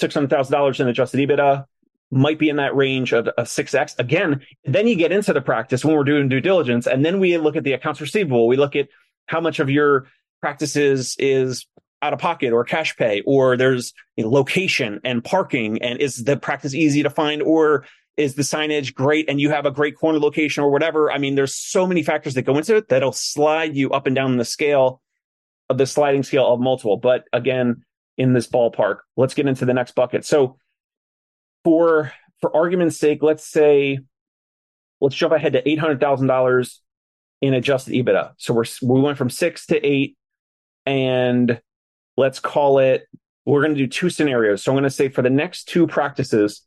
$600,000 0.00 0.80
in 0.80 0.88
adjusted 0.88 1.18
EBITDA 1.18 1.66
might 2.10 2.38
be 2.38 2.48
in 2.48 2.56
that 2.56 2.74
range 2.74 3.12
of, 3.12 3.26
a 3.26 3.42
6x. 3.42 3.98
Again, 3.98 4.40
then 4.64 4.86
you 4.86 4.96
get 4.96 5.12
into 5.12 5.32
the 5.32 5.40
practice 5.40 5.84
when 5.84 5.96
we're 5.96 6.04
doing 6.04 6.28
due 6.28 6.40
diligence. 6.40 6.86
And 6.86 7.04
then 7.04 7.20
we 7.20 7.36
look 7.38 7.56
at 7.56 7.64
the 7.64 7.72
accounts 7.72 8.00
receivable. 8.00 8.46
We 8.46 8.56
look 8.56 8.76
at 8.76 8.88
how 9.26 9.40
much 9.40 9.58
of 9.58 9.70
your 9.70 10.06
practices 10.40 11.16
is 11.18 11.66
out 12.02 12.12
of 12.12 12.18
pocket 12.18 12.52
or 12.52 12.64
cash 12.64 12.96
pay, 12.96 13.22
or 13.24 13.56
there's 13.56 13.94
you 14.16 14.24
know, 14.24 14.30
location 14.30 15.00
and 15.04 15.24
parking. 15.24 15.82
And 15.82 15.98
is 16.00 16.24
the 16.24 16.36
practice 16.36 16.74
easy 16.74 17.02
to 17.02 17.10
find 17.10 17.42
or 17.42 17.86
is 18.16 18.34
the 18.34 18.42
signage 18.42 18.94
great 18.94 19.28
and 19.28 19.40
you 19.40 19.50
have 19.50 19.66
a 19.66 19.70
great 19.70 19.96
corner 19.96 20.18
location 20.18 20.62
or 20.62 20.70
whatever? 20.70 21.10
I 21.10 21.18
mean, 21.18 21.34
there's 21.34 21.54
so 21.54 21.86
many 21.86 22.02
factors 22.02 22.34
that 22.34 22.42
go 22.42 22.56
into 22.58 22.76
it 22.76 22.88
that'll 22.88 23.12
slide 23.12 23.74
you 23.74 23.90
up 23.90 24.06
and 24.06 24.14
down 24.14 24.36
the 24.36 24.44
scale 24.44 25.00
of 25.68 25.78
the 25.78 25.86
sliding 25.86 26.22
scale 26.22 26.46
of 26.52 26.60
multiple. 26.60 26.96
But 26.96 27.24
again, 27.32 27.84
in 28.16 28.32
this 28.32 28.46
ballpark. 28.46 28.98
Let's 29.16 29.34
get 29.34 29.46
into 29.46 29.64
the 29.64 29.74
next 29.74 29.94
bucket. 29.94 30.24
So 30.24 30.58
for 31.64 32.12
for 32.40 32.54
argument's 32.54 32.98
sake, 32.98 33.22
let's 33.22 33.46
say 33.46 33.98
let's 35.00 35.16
jump 35.16 35.32
ahead 35.32 35.54
to 35.54 35.68
eight 35.68 35.78
hundred 35.78 36.00
thousand 36.00 36.26
dollars 36.26 36.80
in 37.40 37.54
adjusted 37.54 37.94
EBITDA. 37.94 38.32
So 38.38 38.54
we're 38.54 38.64
we 38.82 39.00
went 39.00 39.18
from 39.18 39.30
six 39.30 39.66
to 39.66 39.84
eight, 39.84 40.16
and 40.86 41.60
let's 42.16 42.40
call 42.40 42.78
it. 42.78 43.06
We're 43.46 43.60
going 43.60 43.74
to 43.74 43.78
do 43.78 43.86
two 43.86 44.08
scenarios. 44.08 44.62
So 44.62 44.72
I'm 44.72 44.74
going 44.74 44.84
to 44.84 44.90
say 44.90 45.08
for 45.10 45.20
the 45.20 45.28
next 45.28 45.64
two 45.64 45.86
practices, 45.86 46.62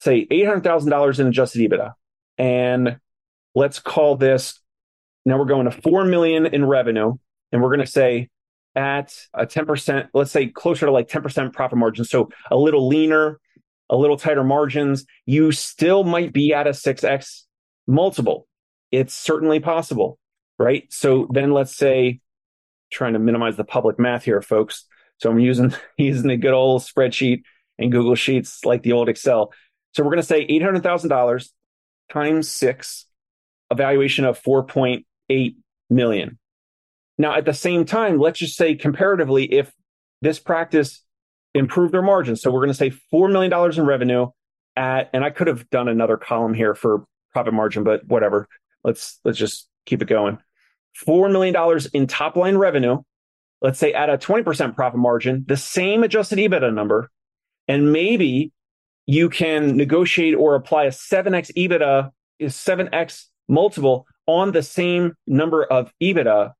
say 0.00 0.26
eight 0.30 0.46
hundred 0.46 0.64
thousand 0.64 0.90
dollars 0.90 1.20
in 1.20 1.26
adjusted 1.26 1.60
EBITDA, 1.60 1.92
and 2.38 2.98
let's 3.54 3.78
call 3.78 4.16
this. 4.16 4.58
Now 5.24 5.38
we're 5.38 5.44
going 5.44 5.66
to 5.66 5.70
four 5.70 6.04
million 6.04 6.46
in 6.46 6.64
revenue, 6.64 7.14
and 7.52 7.62
we're 7.62 7.68
going 7.68 7.80
to 7.80 7.86
say 7.86 8.28
at 8.74 9.14
a 9.34 9.46
10%, 9.46 10.08
let's 10.14 10.30
say 10.30 10.46
closer 10.46 10.86
to 10.86 10.92
like 10.92 11.08
10% 11.08 11.52
profit 11.52 11.78
margin. 11.78 12.04
So 12.04 12.30
a 12.50 12.56
little 12.56 12.88
leaner, 12.88 13.38
a 13.90 13.96
little 13.96 14.16
tighter 14.16 14.44
margins, 14.44 15.04
you 15.26 15.52
still 15.52 16.04
might 16.04 16.32
be 16.32 16.54
at 16.54 16.66
a 16.66 16.70
6x 16.70 17.42
multiple. 17.86 18.46
It's 18.90 19.14
certainly 19.14 19.60
possible, 19.60 20.18
right? 20.58 20.84
So 20.90 21.28
then 21.30 21.52
let's 21.52 21.76
say, 21.76 22.20
trying 22.90 23.14
to 23.14 23.18
minimize 23.18 23.56
the 23.56 23.64
public 23.64 23.98
math 23.98 24.24
here, 24.24 24.42
folks. 24.42 24.84
So 25.18 25.30
I'm 25.30 25.38
using 25.38 25.74
using 25.98 26.30
a 26.30 26.36
good 26.36 26.52
old 26.52 26.82
spreadsheet 26.82 27.42
and 27.78 27.92
Google 27.92 28.14
Sheets 28.14 28.64
like 28.64 28.82
the 28.82 28.92
old 28.92 29.08
Excel. 29.08 29.52
So 29.94 30.02
we're 30.02 30.10
going 30.10 30.18
to 30.18 30.26
say 30.26 30.46
$800,000 30.46 31.48
times 32.10 32.50
six, 32.50 33.06
a 33.70 33.74
valuation 33.74 34.24
of 34.24 34.42
4.8 34.42 35.56
million. 35.90 36.38
Now, 37.18 37.34
at 37.34 37.44
the 37.44 37.54
same 37.54 37.84
time, 37.84 38.18
let's 38.18 38.38
just 38.38 38.56
say 38.56 38.74
comparatively, 38.74 39.44
if 39.52 39.72
this 40.20 40.38
practice 40.38 41.02
improved 41.54 41.92
their 41.92 42.02
margins, 42.02 42.40
so 42.40 42.50
we're 42.50 42.60
going 42.60 42.68
to 42.68 42.74
say 42.74 42.92
$4 43.12 43.30
million 43.30 43.52
in 43.78 43.86
revenue 43.86 44.26
at, 44.76 45.10
and 45.12 45.24
I 45.24 45.30
could 45.30 45.46
have 45.46 45.68
done 45.70 45.88
another 45.88 46.16
column 46.16 46.54
here 46.54 46.74
for 46.74 47.04
profit 47.32 47.54
margin, 47.54 47.84
but 47.84 48.06
whatever. 48.06 48.48
Let's, 48.84 49.18
let's 49.24 49.38
just 49.38 49.68
keep 49.86 50.02
it 50.02 50.08
going. 50.08 50.38
$4 51.06 51.30
million 51.30 51.80
in 51.92 52.06
top 52.06 52.36
line 52.36 52.56
revenue, 52.56 52.98
let's 53.60 53.78
say 53.78 53.92
at 53.92 54.10
a 54.10 54.18
20% 54.18 54.74
profit 54.74 54.98
margin, 54.98 55.44
the 55.46 55.56
same 55.56 56.02
adjusted 56.02 56.38
EBITDA 56.38 56.72
number, 56.72 57.10
and 57.68 57.92
maybe 57.92 58.52
you 59.06 59.28
can 59.28 59.76
negotiate 59.76 60.34
or 60.34 60.54
apply 60.54 60.84
a 60.84 60.90
7x 60.90 61.52
EBITDA 61.56 62.10
is 62.38 62.54
7x 62.54 63.24
multiple 63.48 64.06
on 64.26 64.52
the 64.52 64.62
same 64.62 65.14
number 65.26 65.64
of 65.64 65.92
EBITDA 66.02 66.52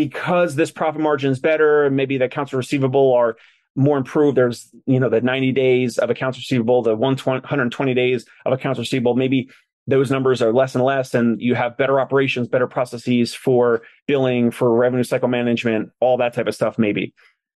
because 0.00 0.54
this 0.54 0.70
profit 0.70 1.02
margin 1.02 1.30
is 1.30 1.40
better, 1.40 1.90
maybe 1.90 2.16
the 2.16 2.24
accounts 2.24 2.54
receivable 2.54 3.12
are 3.12 3.36
more 3.76 3.98
improved. 3.98 4.34
There's, 4.34 4.74
you 4.86 4.98
know, 4.98 5.10
the 5.10 5.20
90 5.20 5.52
days 5.52 5.98
of 5.98 6.08
accounts 6.08 6.38
receivable, 6.38 6.82
the 6.82 6.96
120 6.96 7.94
days 7.94 8.24
of 8.46 8.54
accounts 8.54 8.78
receivable. 8.78 9.14
Maybe 9.14 9.50
those 9.86 10.10
numbers 10.10 10.40
are 10.40 10.54
less 10.54 10.74
and 10.74 10.82
less, 10.82 11.12
and 11.12 11.38
you 11.38 11.54
have 11.54 11.76
better 11.76 12.00
operations, 12.00 12.48
better 12.48 12.66
processes 12.66 13.34
for 13.34 13.82
billing, 14.06 14.52
for 14.52 14.74
revenue 14.74 15.04
cycle 15.04 15.28
management, 15.28 15.90
all 16.00 16.16
that 16.16 16.32
type 16.32 16.46
of 16.46 16.54
stuff, 16.54 16.78
maybe. 16.78 17.12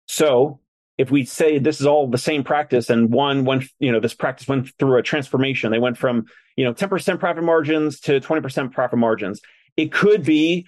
So 0.06 0.60
if 0.98 1.10
we 1.10 1.24
say 1.24 1.58
this 1.58 1.80
is 1.80 1.86
all 1.86 2.10
the 2.10 2.18
same 2.18 2.44
practice 2.44 2.90
and 2.90 3.10
one 3.10 3.46
went, 3.46 3.64
you 3.78 3.90
know, 3.90 4.00
this 4.00 4.12
practice 4.12 4.46
went 4.46 4.68
through 4.78 4.98
a 4.98 5.02
transformation, 5.02 5.72
they 5.72 5.78
went 5.78 5.96
from, 5.96 6.26
you 6.56 6.66
know, 6.66 6.74
10% 6.74 7.18
profit 7.18 7.42
margins 7.42 8.00
to 8.00 8.20
20% 8.20 8.70
profit 8.70 8.98
margins. 8.98 9.40
It 9.78 9.92
could 9.92 10.24
be 10.24 10.66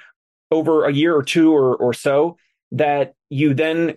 over 0.50 0.84
a 0.84 0.92
year 0.92 1.14
or 1.14 1.22
two 1.22 1.52
or, 1.52 1.76
or 1.76 1.92
so 1.92 2.36
that 2.72 3.14
you 3.28 3.54
then 3.54 3.96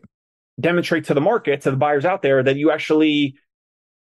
demonstrate 0.59 1.05
to 1.05 1.13
the 1.13 1.21
market, 1.21 1.61
to 1.61 1.71
the 1.71 1.77
buyers 1.77 2.05
out 2.05 2.21
there, 2.21 2.43
that 2.43 2.57
you 2.57 2.71
actually 2.71 3.35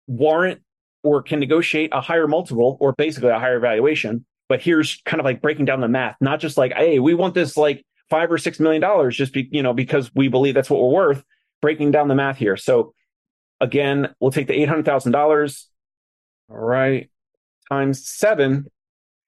warrant 0.06 0.60
or 1.02 1.22
can 1.22 1.40
negotiate 1.40 1.90
a 1.92 2.00
higher 2.00 2.26
multiple 2.26 2.76
or 2.80 2.92
basically 2.92 3.30
a 3.30 3.38
higher 3.38 3.60
valuation. 3.60 4.24
But 4.48 4.62
here's 4.62 5.00
kind 5.04 5.20
of 5.20 5.24
like 5.24 5.40
breaking 5.40 5.64
down 5.64 5.80
the 5.80 5.88
math, 5.88 6.16
not 6.20 6.40
just 6.40 6.56
like, 6.56 6.72
hey, 6.74 6.98
we 6.98 7.14
want 7.14 7.34
this 7.34 7.56
like 7.56 7.84
five 8.10 8.30
or 8.30 8.38
six 8.38 8.60
million 8.60 8.80
dollars 8.80 9.16
just 9.16 9.32
be, 9.32 9.48
you 9.50 9.62
know, 9.62 9.72
because 9.72 10.14
we 10.14 10.28
believe 10.28 10.54
that's 10.54 10.70
what 10.70 10.80
we're 10.80 10.90
worth, 10.90 11.24
breaking 11.62 11.90
down 11.90 12.08
the 12.08 12.14
math 12.14 12.36
here. 12.36 12.56
So 12.56 12.94
again, 13.60 14.14
we'll 14.20 14.30
take 14.30 14.46
the 14.46 14.54
eight 14.54 14.68
hundred 14.68 14.84
thousand 14.84 15.12
dollars, 15.12 15.68
all 16.50 16.58
right, 16.58 17.10
times 17.70 18.06
seven. 18.06 18.66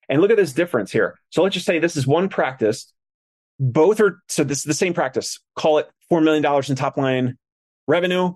And 0.09 0.21
look 0.21 0.31
at 0.31 0.37
this 0.37 0.53
difference 0.53 0.93
here. 0.93 1.19
So 1.31 1.43
let's 1.43 1.55
just 1.55 1.67
say 1.67 1.79
this 1.81 1.97
is 1.97 2.07
one 2.07 2.29
practice 2.29 2.93
both 3.59 4.01
are 4.01 4.23
so 4.29 4.45
this 4.45 4.59
is 4.59 4.65
the 4.65 4.75
same 4.75 4.95
practice. 4.95 5.39
Call 5.55 5.79
it 5.79 5.89
$4 6.13 6.23
million 6.23 6.45
in 6.69 6.77
top 6.77 6.97
line 6.97 7.37
revenue. 7.87 8.35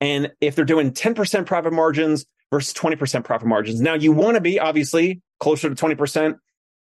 And 0.00 0.32
if 0.40 0.54
they're 0.54 0.64
doing 0.64 0.92
10% 0.92 1.46
profit 1.46 1.72
margins 1.72 2.24
versus 2.50 2.72
20% 2.74 3.24
profit 3.24 3.46
margins, 3.46 3.80
now 3.80 3.94
you 3.94 4.12
want 4.12 4.36
to 4.36 4.40
be 4.40 4.58
obviously 4.58 5.20
closer 5.40 5.68
to 5.68 5.74
20%, 5.74 6.36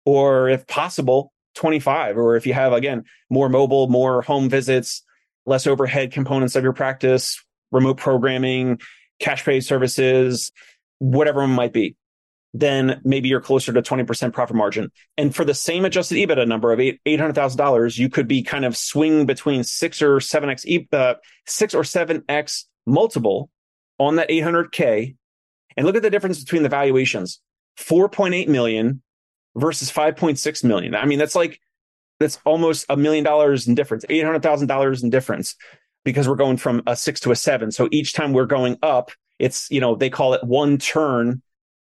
or 0.05 0.49
if 0.49 0.67
possible, 0.67 1.33
25, 1.55 2.19
or 2.19 2.37
if 2.37 2.47
you 2.47 2.53
have, 2.53 2.73
again, 2.73 3.05
more 3.31 3.49
mobile, 3.49 3.89
more 3.89 4.23
home 4.23 4.51
visits, 4.51 5.03
less 5.47 5.67
overhead 5.67 6.13
components 6.13 6.57
of 6.57 6.63
your 6.63 6.73
practice, 6.75 7.43
remote 7.73 7.97
programming, 7.97 8.79
cash 9.19 9.45
pay 9.45 9.61
services, 9.61 10.53
whatever 10.99 11.43
it 11.43 11.49
might 11.49 11.73
be 11.73 11.97
then 12.61 13.01
maybe 13.05 13.29
you're 13.29 13.41
closer 13.41 13.73
to 13.73 13.83
20% 13.83 14.33
profit 14.33 14.57
margin. 14.57 14.91
And 15.19 15.35
for 15.35 15.45
the 15.45 15.55
same 15.55 15.85
adjusted 15.85 16.17
EBITDA 16.17 16.49
number 16.49 16.73
of 16.73 16.79
$800,000, 16.79 17.99
you 17.99 18.09
could 18.09 18.27
be 18.27 18.43
kind 18.43 18.65
of 18.65 18.77
swing 18.77 19.27
between 19.27 19.63
six 19.63 20.01
or 20.01 20.21
seven 20.21 20.49
X, 20.49 20.65
uh, 20.93 21.15
six 21.47 21.75
or 21.75 21.85
seven 21.85 22.25
X 22.29 22.67
multiple 22.87 23.51
on 23.99 24.17
that 24.17 24.31
800K. 24.31 25.17
And 25.77 25.87
look 25.87 25.97
at 25.97 26.03
the 26.03 26.11
difference 26.11 26.43
between 26.43 26.63
the 26.63 26.69
valuations 26.69 27.41
4.8 27.79 28.49
million 28.49 29.03
versus 29.55 29.93
5.6 29.93 30.65
million. 30.65 30.95
I 30.95 31.05
mean, 31.05 31.19
that's 31.19 31.37
like, 31.37 31.61
that's 32.19 32.39
almost 32.47 32.87
a 32.89 32.97
million 32.97 33.25
dollars 33.25 33.69
in 33.69 33.75
difference, 33.75 34.07
$800,000 34.07 35.03
in 35.03 35.11
difference 35.11 35.57
because 36.05 36.27
we're 36.27 36.37
going 36.37 36.57
from 36.57 36.83
a 36.87 36.97
six 36.97 37.21
to 37.21 37.33
a 37.33 37.37
seven. 37.37 37.71
So 37.71 37.89
each 37.93 38.15
time 38.15 38.33
we're 38.33 38.47
going 38.47 38.79
up, 38.83 39.11
it's, 39.39 39.71
you 39.71 39.81
know, 39.81 39.95
they 39.95 40.09
call 40.09 40.33
it 40.33 40.43
one 40.43 40.79
turn 40.79 41.43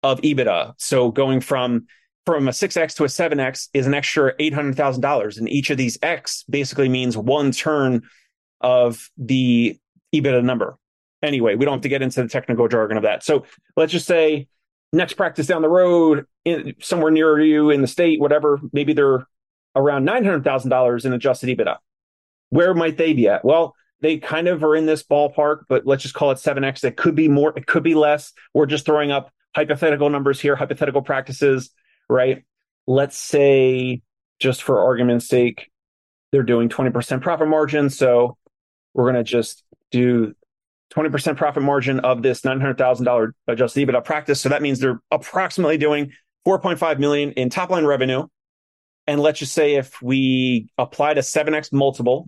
of 0.03 0.21
EBITDA. 0.21 0.73
So 0.77 1.11
going 1.11 1.41
from 1.41 1.87
from 2.25 2.47
a 2.47 2.51
6x 2.51 2.95
to 2.95 3.03
a 3.05 3.07
7x 3.07 3.69
is 3.73 3.87
an 3.87 3.93
extra 3.95 4.35
$800,000 4.37 5.37
and 5.39 5.49
each 5.49 5.71
of 5.71 5.77
these 5.77 5.97
x 6.03 6.43
basically 6.47 6.87
means 6.87 7.17
one 7.17 7.51
turn 7.51 8.03
of 8.61 9.09
the 9.17 9.79
EBITDA 10.13 10.43
number. 10.43 10.77
Anyway, 11.23 11.55
we 11.55 11.65
don't 11.65 11.75
have 11.75 11.81
to 11.81 11.89
get 11.89 12.01
into 12.01 12.21
the 12.21 12.29
technical 12.29 12.67
jargon 12.67 12.97
of 12.97 13.03
that. 13.03 13.23
So 13.23 13.45
let's 13.75 13.91
just 13.91 14.05
say 14.05 14.47
next 14.93 15.13
practice 15.13 15.47
down 15.47 15.61
the 15.61 15.69
road, 15.69 16.25
in, 16.45 16.75
somewhere 16.79 17.11
near 17.11 17.39
you 17.39 17.71
in 17.71 17.81
the 17.81 17.87
state, 17.87 18.19
whatever, 18.19 18.59
maybe 18.71 18.93
they're 18.93 19.25
around 19.75 20.07
$900,000 20.07 21.05
in 21.05 21.13
adjusted 21.13 21.57
EBITDA. 21.57 21.77
Where 22.49 22.73
might 22.73 22.97
they 22.97 23.13
be 23.13 23.27
at? 23.27 23.43
Well, 23.43 23.75
they 24.01 24.17
kind 24.17 24.47
of 24.47 24.63
are 24.63 24.75
in 24.75 24.85
this 24.85 25.03
ballpark, 25.03 25.63
but 25.67 25.85
let's 25.85 26.03
just 26.03 26.15
call 26.15 26.31
it 26.31 26.35
7x. 26.35 26.83
It 26.83 26.95
could 26.95 27.15
be 27.15 27.27
more, 27.27 27.53
it 27.57 27.67
could 27.67 27.83
be 27.83 27.95
less. 27.95 28.33
We're 28.53 28.65
just 28.65 28.85
throwing 28.85 29.11
up 29.11 29.31
hypothetical 29.55 30.09
numbers 30.09 30.39
here, 30.39 30.55
hypothetical 30.55 31.01
practices, 31.01 31.71
right? 32.09 32.43
Let's 32.87 33.17
say, 33.17 34.01
just 34.39 34.63
for 34.63 34.81
argument's 34.81 35.27
sake, 35.27 35.69
they're 36.31 36.43
doing 36.43 36.69
20% 36.69 37.21
profit 37.21 37.47
margin. 37.47 37.89
So 37.89 38.37
we're 38.93 39.11
going 39.11 39.15
to 39.15 39.23
just 39.23 39.63
do 39.91 40.33
20% 40.93 41.37
profit 41.37 41.63
margin 41.63 41.99
of 41.99 42.21
this 42.21 42.41
$900,000 42.41 43.31
adjusted 43.47 43.87
EBITDA 43.87 44.03
practice. 44.03 44.41
So 44.41 44.49
that 44.49 44.61
means 44.61 44.79
they're 44.79 45.01
approximately 45.11 45.77
doing 45.77 46.11
4.5 46.47 46.99
million 46.99 47.31
in 47.33 47.49
top 47.49 47.69
line 47.69 47.85
revenue. 47.85 48.27
And 49.07 49.19
let's 49.21 49.39
just 49.39 49.53
say 49.53 49.75
if 49.75 50.01
we 50.01 50.69
applied 50.77 51.17
a 51.17 51.21
7x 51.21 51.73
multiple, 51.73 52.27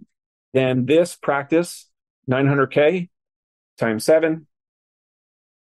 then 0.54 0.86
this 0.86 1.16
practice, 1.16 1.88
900K 2.30 3.10
times 3.78 4.04
seven, 4.04 4.48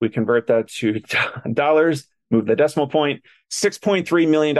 we 0.02 0.10
convert 0.10 0.48
that 0.48 0.68
to 0.68 1.02
dollars, 1.54 2.08
move 2.30 2.46
the 2.46 2.56
decimal 2.56 2.88
point, 2.88 3.24
6.3 3.52 4.30
million 4.30 4.58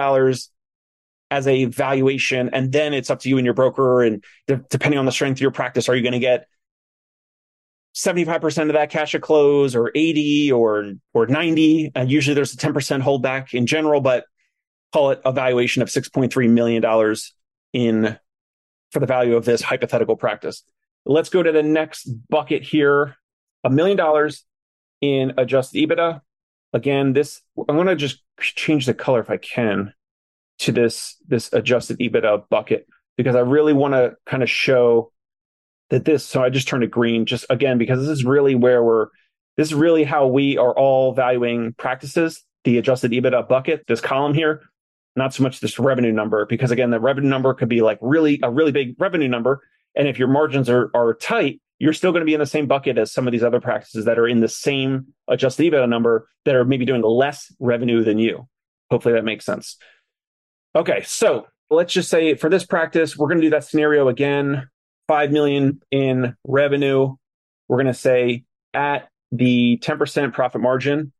as 1.30 1.48
a 1.48 1.66
valuation. 1.66 2.50
And 2.54 2.72
then 2.72 2.94
it's 2.94 3.10
up 3.10 3.20
to 3.22 3.30
you 3.30 3.38
and 3.38 3.46
your 3.46 3.54
broker. 3.54 4.04
And 4.04 4.24
de- 4.48 4.64
depending 4.70 5.00
on 5.00 5.06
the 5.06 5.12
strength 5.12 5.38
of 5.38 5.42
your 5.42 5.52
practice, 5.52 5.90
are 5.90 5.96
you 5.96 6.02
going 6.02 6.14
to 6.14 6.20
get 6.20 6.48
75% 7.96 8.68
of 8.68 8.74
that 8.74 8.90
cash 8.90 9.16
at 9.16 9.22
close 9.22 9.76
or 9.76 9.92
80 9.94 10.52
or, 10.52 10.94
or 11.14 11.28
90? 11.28 11.92
And 11.96 12.08
uh, 12.08 12.10
usually 12.10 12.34
there's 12.34 12.54
a 12.54 12.58
10% 12.58 13.02
holdback 13.02 13.54
in 13.54 13.66
general, 13.66 14.02
but 14.02 14.26
call 14.94 15.12
it 15.12 15.22
a 15.26 15.34
valuation 15.34 15.82
of 15.82 15.90
$6.3 15.90 16.50
million 16.50 17.16
in 17.74 18.18
for 18.92 19.00
the 19.00 19.06
value 19.06 19.36
of 19.36 19.44
this 19.44 19.62
hypothetical 19.62 20.16
practice. 20.16 20.64
Let's 21.06 21.30
go 21.30 21.44
to 21.44 21.52
the 21.52 21.64
next 21.64 22.06
bucket 22.30 22.64
here. 22.64 23.16
A 23.64 23.70
million 23.70 23.98
dollars 23.98 24.46
in 25.02 25.34
adjusted 25.38 25.88
EBITDA. 25.88 26.22
Again, 26.74 27.14
this 27.14 27.42
I'm 27.70 27.76
going 27.76 27.88
to 27.88 27.96
just 27.96 28.22
change 28.40 28.86
the 28.86 28.94
color 28.94 29.20
if 29.20 29.30
I 29.30 29.38
can 29.38 29.94
to 30.60 30.72
this 30.72 31.18
this 31.28 31.52
adjusted 31.54 32.00
EBITDA 32.00 32.50
bucket 32.50 32.88
because 33.16 33.36
I 33.36 33.40
really 33.40 33.74
want 33.74 33.94
to 33.94 34.16
kind 34.26 34.44
of 34.44 34.50
show 34.50 35.12
that 35.90 36.06
this. 36.06 36.26
So 36.26 36.44
I 36.44 36.50
just 36.50 36.68
turned 36.68 36.84
it 36.84 36.92
green 36.92 37.26
just 37.26 37.46
again 37.50 37.78
because 37.78 38.00
this 38.00 38.10
is 38.10 38.26
really 38.26 38.56
where 38.56 38.84
we're. 38.84 39.08
This 39.56 39.70
is 39.70 39.74
really 39.74 40.04
how 40.04 40.28
we 40.28 40.58
are 40.58 40.78
all 40.78 41.14
valuing 41.14 41.74
practices. 41.74 42.44
The 42.64 42.78
adjusted 42.78 43.12
EBITDA 43.12 43.48
bucket, 43.48 43.86
this 43.88 44.02
column 44.02 44.36
here, 44.36 44.62
not 45.16 45.34
so 45.34 45.42
much 45.42 45.60
this 45.62 45.80
revenue 45.80 46.12
number 46.12 46.46
because 46.46 46.70
again, 46.70 46.92
the 46.92 47.00
revenue 47.00 47.30
number 47.30 47.54
could 47.54 47.70
be 47.70 47.82
like 47.82 47.98
really 48.02 48.40
a 48.44 48.52
really 48.52 48.72
big 48.72 48.96
revenue 49.00 49.28
number, 49.28 49.62
and 49.96 50.08
if 50.08 50.20
your 50.20 50.28
margins 50.28 50.70
are 50.70 50.92
are 50.94 51.16
tight, 51.16 51.62
you're 51.80 51.94
still 51.94 52.12
going 52.12 52.22
to 52.22 52.26
be 52.26 52.34
in 52.34 52.40
the 52.40 52.46
same 52.46 52.68
bucket 52.68 52.98
as 52.98 53.12
some 53.12 53.28
of 53.28 53.32
these 53.32 53.44
other 53.44 53.62
practices 53.62 54.06
that 54.06 54.18
are 54.18 54.28
in 54.28 54.40
the 54.40 54.48
same 54.48 55.08
adjusted 55.28 55.72
EBITDA 55.72 55.88
number 55.88 56.28
that 56.46 56.56
are 56.56 56.66
maybe 56.66 56.86
doing 56.86 57.02
less 57.02 57.54
revenue 57.60 58.04
than 58.04 58.18
you. 58.18 58.48
Hopefully 58.90 59.14
that 59.14 59.26
makes 59.26 59.46
sense. 59.46 59.78
Okay, 60.76 61.04
so 61.06 61.48
let's 61.70 61.94
just 61.94 62.10
say 62.10 62.36
for 62.36 62.50
this 62.50 62.66
practice, 62.66 63.18
we're 63.18 63.28
going 63.28 63.40
to 63.40 63.46
do 63.46 63.52
that 63.52 63.64
scenario 63.64 64.08
again 64.08 64.68
5 65.08 65.32
million 65.32 65.82
in 65.92 66.36
revenue. 66.44 67.16
We're 67.68 67.78
going 67.78 67.88
to 67.88 67.94
say 67.94 68.46
at 68.74 69.10
the 69.32 69.78
10% 69.84 70.34
profit 70.34 70.62
margin 70.62 71.12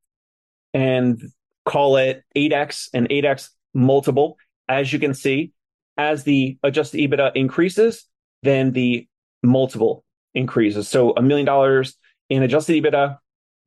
and 0.74 1.22
call 1.66 1.98
it 1.98 2.24
8x 2.36 2.90
and 2.94 3.10
8x 3.10 3.50
multiple. 3.74 4.38
As 4.70 4.92
you 4.92 5.00
can 5.00 5.14
see, 5.14 5.52
as 5.98 6.24
the 6.24 6.58
adjusted 6.64 7.00
EBITDA 7.00 7.32
increases, 7.36 8.06
then 8.44 8.72
the 8.72 9.08
multiple 9.44 10.04
increases. 10.38 10.88
So 10.88 11.12
a 11.12 11.22
million 11.22 11.46
dollars 11.46 11.98
in 12.30 12.44
adjusted 12.44 12.82
EBITDA, 12.82 13.18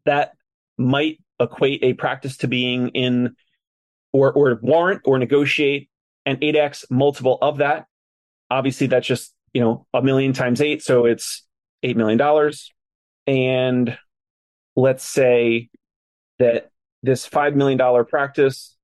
that 0.06 0.33
might 0.78 1.18
equate 1.38 1.83
a 1.83 1.94
practice 1.94 2.38
to 2.38 2.48
being 2.48 2.88
in 2.90 3.35
or 4.12 4.33
or 4.33 4.59
warrant 4.62 5.02
or 5.04 5.18
negotiate 5.18 5.90
an 6.26 6.37
8x 6.37 6.85
multiple 6.90 7.38
of 7.42 7.59
that. 7.59 7.87
Obviously, 8.50 8.87
that's 8.87 9.06
just, 9.06 9.35
you 9.52 9.61
know, 9.61 9.87
a 9.92 10.02
million 10.02 10.33
times 10.33 10.61
eight. 10.61 10.83
So 10.83 11.06
it's 11.06 11.46
$8 11.85 11.96
million. 11.96 12.52
And 13.26 13.98
let's 14.76 15.04
say 15.04 15.70
that 16.38 16.70
this 17.02 17.28
$5 17.28 17.54
million 17.54 18.04
practice 18.06 18.76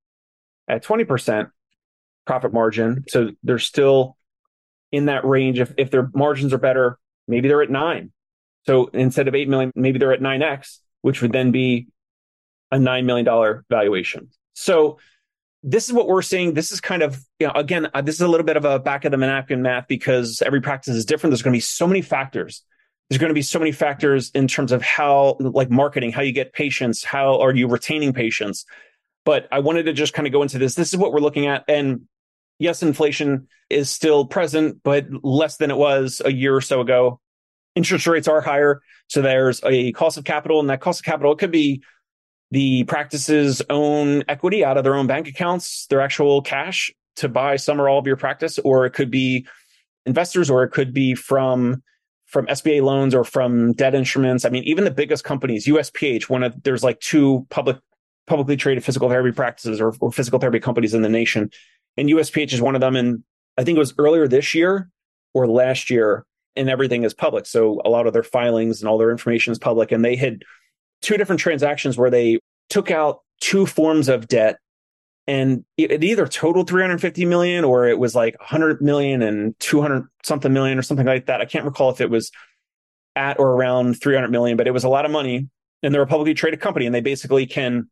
at 0.68 0.84
20% 0.84 1.50
profit 2.26 2.52
margin. 2.52 3.04
So 3.08 3.30
they're 3.42 3.58
still 3.58 4.16
in 4.92 5.06
that 5.06 5.24
range. 5.24 5.60
If, 5.60 5.74
if 5.76 5.90
their 5.90 6.10
margins 6.14 6.52
are 6.52 6.58
better, 6.58 6.98
maybe 7.28 7.48
they're 7.48 7.62
at 7.62 7.70
nine. 7.70 8.12
So 8.66 8.86
instead 8.88 9.28
of 9.28 9.34
8 9.34 9.48
million, 9.48 9.72
maybe 9.74 9.98
they're 9.98 10.12
at 10.12 10.20
9x, 10.20 10.78
which 11.02 11.22
would 11.22 11.32
then 11.32 11.52
be 11.52 11.88
a 12.72 12.78
$9 12.78 13.04
million 13.04 13.62
valuation. 13.70 14.28
So 14.54 14.98
this 15.62 15.86
is 15.86 15.92
what 15.92 16.08
we're 16.08 16.22
seeing. 16.22 16.54
This 16.54 16.72
is 16.72 16.80
kind 16.80 17.02
of, 17.02 17.20
you 17.38 17.46
know, 17.46 17.52
again, 17.54 17.88
uh, 17.94 18.00
this 18.00 18.16
is 18.16 18.20
a 18.20 18.28
little 18.28 18.46
bit 18.46 18.56
of 18.56 18.64
a 18.64 18.78
back 18.78 19.04
of 19.04 19.12
the 19.12 19.16
napkin 19.16 19.62
math 19.62 19.86
because 19.88 20.42
every 20.42 20.60
practice 20.60 20.94
is 20.94 21.04
different. 21.04 21.32
There's 21.32 21.42
going 21.42 21.52
to 21.52 21.56
be 21.56 21.60
so 21.60 21.86
many 21.86 22.02
factors. 22.02 22.62
There's 23.08 23.18
going 23.18 23.30
to 23.30 23.34
be 23.34 23.42
so 23.42 23.58
many 23.58 23.72
factors 23.72 24.30
in 24.30 24.48
terms 24.48 24.72
of 24.72 24.82
how, 24.82 25.36
like 25.38 25.70
marketing, 25.70 26.10
how 26.10 26.22
you 26.22 26.32
get 26.32 26.52
patients, 26.52 27.04
how 27.04 27.40
are 27.40 27.54
you 27.54 27.68
retaining 27.68 28.12
patients. 28.12 28.64
But 29.24 29.48
I 29.52 29.60
wanted 29.60 29.84
to 29.84 29.92
just 29.92 30.12
kind 30.12 30.26
of 30.26 30.32
go 30.32 30.42
into 30.42 30.58
this. 30.58 30.74
This 30.74 30.92
is 30.92 30.96
what 30.96 31.12
we're 31.12 31.20
looking 31.20 31.46
at. 31.46 31.64
And 31.68 32.02
yes, 32.58 32.82
inflation 32.82 33.48
is 33.70 33.90
still 33.90 34.26
present, 34.26 34.82
but 34.82 35.06
less 35.22 35.56
than 35.56 35.70
it 35.70 35.76
was 35.76 36.22
a 36.24 36.32
year 36.32 36.54
or 36.54 36.60
so 36.60 36.80
ago. 36.80 37.20
Interest 37.74 38.06
rates 38.06 38.28
are 38.28 38.40
higher. 38.40 38.80
So 39.08 39.22
there's 39.22 39.60
a 39.64 39.92
cost 39.92 40.16
of 40.18 40.24
capital, 40.24 40.60
and 40.60 40.70
that 40.70 40.80
cost 40.80 41.00
of 41.00 41.04
capital 41.04 41.32
it 41.32 41.38
could 41.38 41.50
be 41.50 41.82
the 42.50 42.84
practice's 42.84 43.60
own 43.68 44.24
equity 44.28 44.64
out 44.64 44.78
of 44.78 44.84
their 44.84 44.94
own 44.94 45.06
bank 45.06 45.28
accounts, 45.28 45.86
their 45.88 46.00
actual 46.00 46.42
cash 46.42 46.92
to 47.16 47.28
buy 47.28 47.56
some 47.56 47.80
or 47.80 47.88
all 47.88 47.98
of 47.98 48.06
your 48.06 48.16
practice, 48.16 48.58
or 48.58 48.86
it 48.86 48.92
could 48.92 49.10
be 49.10 49.46
investors, 50.06 50.48
or 50.48 50.62
it 50.62 50.70
could 50.70 50.92
be 50.92 51.14
from 51.14 51.82
from 52.26 52.46
SBA 52.46 52.82
loans 52.82 53.14
or 53.14 53.24
from 53.24 53.72
debt 53.72 53.94
instruments. 53.94 54.44
I 54.44 54.48
mean, 54.48 54.64
even 54.64 54.84
the 54.84 54.90
biggest 54.90 55.22
companies, 55.22 55.66
USPH, 55.66 56.28
one 56.28 56.42
of 56.42 56.62
there's 56.62 56.82
like 56.82 57.00
two 57.00 57.46
public 57.50 57.78
publicly 58.26 58.56
traded 58.56 58.84
physical 58.84 59.08
therapy 59.08 59.32
practices 59.32 59.80
or, 59.80 59.94
or 60.00 60.10
physical 60.10 60.38
therapy 60.38 60.58
companies 60.58 60.94
in 60.94 61.02
the 61.02 61.08
nation 61.08 61.50
and 61.96 62.08
USPH 62.08 62.52
is 62.52 62.60
one 62.60 62.74
of 62.74 62.80
them. 62.80 62.96
And 62.96 63.22
I 63.56 63.64
think 63.64 63.76
it 63.76 63.80
was 63.80 63.94
earlier 63.98 64.28
this 64.28 64.54
year 64.54 64.90
or 65.34 65.46
last 65.46 65.90
year, 65.90 66.24
and 66.54 66.70
everything 66.70 67.04
is 67.04 67.14
public. 67.14 67.46
So 67.46 67.80
a 67.84 67.90
lot 67.90 68.06
of 68.06 68.12
their 68.12 68.22
filings 68.22 68.80
and 68.80 68.88
all 68.88 68.98
their 68.98 69.10
information 69.10 69.52
is 69.52 69.58
public. 69.58 69.92
And 69.92 70.04
they 70.04 70.16
had 70.16 70.42
two 71.02 71.16
different 71.16 71.40
transactions 71.40 71.98
where 71.98 72.10
they 72.10 72.38
took 72.70 72.90
out 72.90 73.20
two 73.40 73.66
forms 73.66 74.08
of 74.08 74.28
debt 74.28 74.58
and 75.28 75.64
it 75.76 76.04
either 76.04 76.28
totaled 76.28 76.68
350 76.68 77.24
million 77.24 77.64
or 77.64 77.88
it 77.88 77.98
was 77.98 78.14
like 78.14 78.38
100 78.38 78.80
million 78.80 79.22
and 79.22 79.58
200 79.58 80.06
something 80.22 80.52
million 80.52 80.78
or 80.78 80.82
something 80.82 81.06
like 81.06 81.26
that. 81.26 81.40
I 81.40 81.46
can't 81.46 81.64
recall 81.64 81.90
if 81.90 82.00
it 82.00 82.10
was 82.10 82.30
at 83.16 83.40
or 83.40 83.50
around 83.50 84.00
300 84.00 84.30
million, 84.30 84.56
but 84.56 84.68
it 84.68 84.70
was 84.70 84.84
a 84.84 84.88
lot 84.88 85.04
of 85.04 85.10
money. 85.10 85.48
And 85.82 85.92
they're 85.92 86.02
a 86.02 86.06
publicly 86.06 86.34
traded 86.34 86.60
company 86.60 86.86
and 86.86 86.94
they 86.94 87.00
basically 87.00 87.46
can 87.46 87.88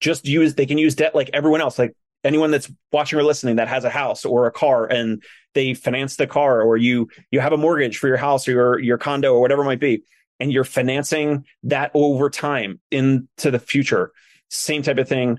just 0.00 0.26
use, 0.26 0.54
they 0.54 0.66
can 0.66 0.78
use 0.78 0.94
debt 0.94 1.14
like 1.14 1.28
everyone 1.34 1.60
else. 1.60 1.78
Like 1.78 1.94
anyone 2.24 2.50
that's 2.50 2.70
watching 2.92 3.18
or 3.18 3.24
listening 3.24 3.56
that 3.56 3.68
has 3.68 3.84
a 3.84 3.90
house 3.90 4.24
or 4.24 4.46
a 4.46 4.52
car 4.52 4.86
and 4.86 5.22
they 5.54 5.74
finance 5.74 6.16
the 6.16 6.26
car 6.26 6.62
or 6.62 6.76
you 6.76 7.08
you 7.30 7.40
have 7.40 7.52
a 7.52 7.56
mortgage 7.56 7.98
for 7.98 8.08
your 8.08 8.16
house 8.16 8.46
or 8.46 8.52
your, 8.52 8.78
your 8.78 8.98
condo 8.98 9.34
or 9.34 9.40
whatever 9.40 9.62
it 9.62 9.66
might 9.66 9.80
be 9.80 10.02
and 10.40 10.52
you're 10.52 10.64
financing 10.64 11.44
that 11.64 11.90
over 11.94 12.30
time 12.30 12.80
into 12.90 13.50
the 13.50 13.58
future 13.58 14.12
same 14.50 14.82
type 14.82 14.98
of 14.98 15.08
thing 15.08 15.38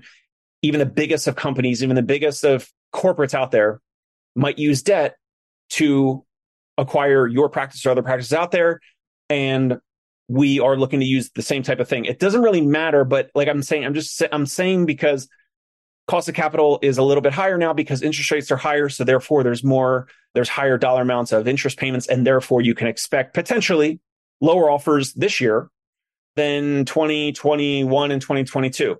even 0.62 0.78
the 0.78 0.86
biggest 0.86 1.26
of 1.26 1.36
companies 1.36 1.82
even 1.82 1.96
the 1.96 2.02
biggest 2.02 2.44
of 2.44 2.70
corporates 2.94 3.34
out 3.34 3.50
there 3.50 3.80
might 4.36 4.58
use 4.58 4.82
debt 4.82 5.16
to 5.70 6.24
acquire 6.76 7.26
your 7.26 7.48
practice 7.48 7.84
or 7.86 7.90
other 7.90 8.02
practices 8.02 8.32
out 8.32 8.50
there 8.50 8.80
and 9.30 9.78
we 10.28 10.60
are 10.60 10.76
looking 10.76 11.00
to 11.00 11.06
use 11.06 11.30
the 11.34 11.42
same 11.42 11.62
type 11.62 11.80
of 11.80 11.88
thing. 11.88 12.06
It 12.06 12.18
doesn't 12.18 12.40
really 12.40 12.62
matter, 12.62 13.04
but 13.04 13.30
like 13.34 13.48
I'm 13.48 13.62
saying, 13.62 13.84
I'm 13.84 13.94
just 13.94 14.22
I'm 14.32 14.46
saying 14.46 14.86
because 14.86 15.28
cost 16.06 16.28
of 16.28 16.34
capital 16.34 16.78
is 16.82 16.98
a 16.98 17.02
little 17.02 17.22
bit 17.22 17.32
higher 17.32 17.56
now 17.56 17.72
because 17.72 18.02
interest 18.02 18.30
rates 18.30 18.50
are 18.50 18.56
higher, 18.56 18.88
so 18.88 19.04
therefore 19.04 19.42
there's 19.42 19.64
more 19.64 20.08
there's 20.34 20.48
higher 20.48 20.76
dollar 20.76 21.02
amounts 21.02 21.32
of 21.32 21.46
interest 21.46 21.78
payments, 21.78 22.06
and 22.06 22.26
therefore 22.26 22.60
you 22.60 22.74
can 22.74 22.88
expect 22.88 23.34
potentially 23.34 24.00
lower 24.40 24.70
offers 24.70 25.12
this 25.14 25.40
year 25.40 25.70
than 26.36 26.84
2021 26.84 28.10
and 28.10 28.20
2022. 28.20 28.96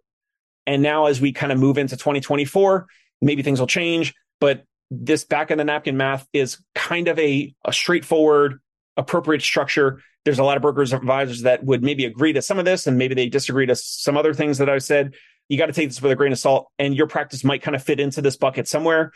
And 0.66 0.82
now 0.82 1.06
as 1.06 1.20
we 1.20 1.32
kind 1.32 1.52
of 1.52 1.58
move 1.58 1.76
into 1.76 1.96
2024, 1.96 2.86
maybe 3.20 3.42
things 3.42 3.60
will 3.60 3.66
change, 3.66 4.14
but 4.40 4.64
this 4.90 5.24
back 5.24 5.50
in 5.50 5.58
the 5.58 5.64
napkin 5.64 5.96
math 5.96 6.26
is 6.32 6.58
kind 6.74 7.08
of 7.08 7.18
a, 7.18 7.54
a 7.64 7.72
straightforward, 7.72 8.60
appropriate 8.96 9.42
structure. 9.42 10.00
There's 10.24 10.38
a 10.38 10.44
lot 10.44 10.56
of 10.56 10.62
brokers 10.62 10.92
and 10.92 11.02
advisors 11.02 11.42
that 11.42 11.64
would 11.64 11.82
maybe 11.82 12.04
agree 12.04 12.32
to 12.32 12.42
some 12.42 12.58
of 12.58 12.64
this 12.64 12.86
and 12.86 12.96
maybe 12.96 13.14
they 13.14 13.28
disagree 13.28 13.66
to 13.66 13.76
some 13.76 14.16
other 14.16 14.32
things 14.32 14.58
that 14.58 14.70
I 14.70 14.78
said. 14.78 15.14
You 15.48 15.58
got 15.58 15.66
to 15.66 15.72
take 15.72 15.88
this 15.88 16.00
with 16.00 16.12
a 16.12 16.16
grain 16.16 16.32
of 16.32 16.38
salt 16.38 16.68
and 16.78 16.94
your 16.94 17.06
practice 17.06 17.44
might 17.44 17.62
kind 17.62 17.74
of 17.74 17.82
fit 17.82 18.00
into 18.00 18.22
this 18.22 18.36
bucket 18.36 18.66
somewhere. 18.66 19.12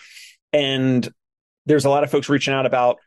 And 0.53 1.09
there's 1.67 1.85
a 1.85 1.91
lot 1.91 2.05
of 2.05 2.11
folks 2.11 2.29
reaching 2.29 2.55
out 2.55 2.67
about 2.67 2.99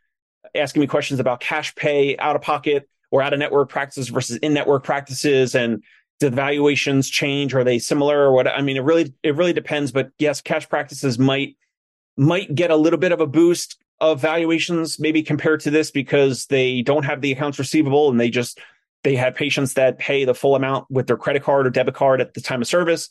asking 0.56 0.82
me 0.82 0.88
questions 0.88 1.20
about 1.20 1.40
cash 1.40 1.74
pay 1.76 2.18
out 2.18 2.36
of 2.36 2.42
pocket 2.42 2.90
or 3.12 3.22
out 3.22 3.34
of 3.34 3.40
network 3.40 3.70
practices 3.70 4.10
versus 4.10 4.38
in 4.38 4.54
network 4.54 4.84
practices 4.84 5.56
and 5.56 5.84
do 6.20 6.30
the 6.30 6.36
valuations 6.36 7.10
change? 7.10 7.54
Are 7.54 7.64
they 7.64 7.80
similar 7.80 8.20
or 8.20 8.32
what? 8.32 8.48
I 8.48 8.62
mean, 8.62 8.78
it 8.78 8.84
really, 8.84 9.14
it 9.24 9.36
really 9.36 9.54
depends. 9.54 9.92
But 9.92 10.12
yes, 10.20 10.42
cash 10.42 10.70
practices 10.70 11.20
might, 11.20 11.58
might 12.16 12.54
get 12.54 12.72
a 12.72 12.76
little 12.76 13.00
bit 13.00 13.12
of 13.12 13.20
a 13.20 13.28
boost 13.28 13.78
of 14.00 14.22
valuations 14.22 15.00
maybe 15.00 15.24
compared 15.24 15.62
to 15.62 15.72
this 15.72 15.92
because 15.92 16.46
they 16.48 16.82
don't 16.82 17.04
have 17.04 17.22
the 17.22 17.32
accounts 17.32 17.60
receivable 17.60 18.10
and 18.10 18.20
they 18.20 18.30
just, 18.30 18.60
they 19.04 19.16
have 19.16 19.36
patients 19.36 19.74
that 19.74 19.98
pay 19.98 20.26
the 20.26 20.36
full 20.36 20.56
amount 20.56 20.86
with 20.90 21.08
their 21.08 21.18
credit 21.18 21.44
card 21.44 21.66
or 21.66 21.70
debit 21.70 21.96
card 21.96 22.22
at 22.22 22.34
the 22.34 22.42
time 22.42 22.62
of 22.62 22.68
service. 22.68 23.10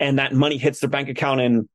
And 0.00 0.18
that 0.18 0.32
money 0.32 0.58
hits 0.58 0.80
their 0.80 0.90
bank 0.90 1.08
account 1.08 1.40
and 1.40 1.68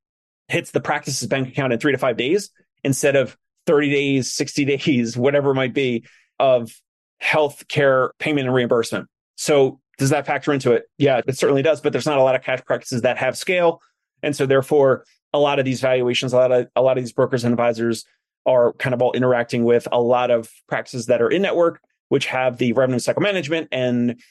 hits 0.48 0.72
the 0.72 0.82
practice's 0.82 1.28
bank 1.28 1.48
account 1.48 1.74
in 1.74 1.80
three 1.80 1.92
to 1.92 1.98
five 1.98 2.18
days 2.18 2.50
instead 2.84 3.16
of 3.16 3.38
30 3.66 3.90
days, 3.90 4.32
60 4.32 4.66
days, 4.78 5.18
whatever 5.18 5.52
it 5.52 5.56
might 5.56 5.74
be 5.74 6.06
of 6.40 6.72
health 7.20 7.68
care 7.68 8.14
payment 8.20 8.48
and 8.48 8.56
reimbursement. 8.56 9.08
So 9.36 9.80
does 9.98 10.10
that 10.10 10.26
factor 10.26 10.52
into 10.54 10.74
it? 10.74 10.84
Yeah, 10.98 11.22
it 11.26 11.38
certainly 11.38 11.62
does, 11.62 11.82
but 11.82 11.92
there's 11.92 12.06
not 12.06 12.18
a 12.18 12.24
lot 12.24 12.36
of 12.36 12.44
cash 12.44 12.62
practices 12.66 13.04
that 13.04 13.18
have 13.18 13.38
scale. 13.38 13.82
And 14.22 14.36
so 14.36 14.46
therefore, 14.46 15.06
a 15.32 15.40
lot 15.40 15.60
of 15.60 15.66
these 15.66 15.82
valuations, 15.82 16.34
a 16.34 16.38
lot 16.38 16.52
of 16.52 16.68
a 16.76 16.82
lot 16.82 16.98
of 16.98 17.04
these 17.04 17.14
brokers 17.14 17.44
and 17.44 17.54
advisors 17.54 18.06
are 18.46 18.74
kind 18.74 18.94
of 18.94 19.02
all 19.02 19.14
interacting 19.14 19.64
with 19.64 19.88
a 19.92 20.00
lot 20.00 20.32
of 20.32 20.50
practices 20.68 21.08
that 21.08 21.22
are 21.22 21.30
in 21.30 21.42
network, 21.42 21.82
which 22.14 22.28
have 22.28 22.58
the 22.60 22.74
revenue 22.74 23.00
cycle 23.00 23.24
management 23.24 23.68
and 23.72 24.22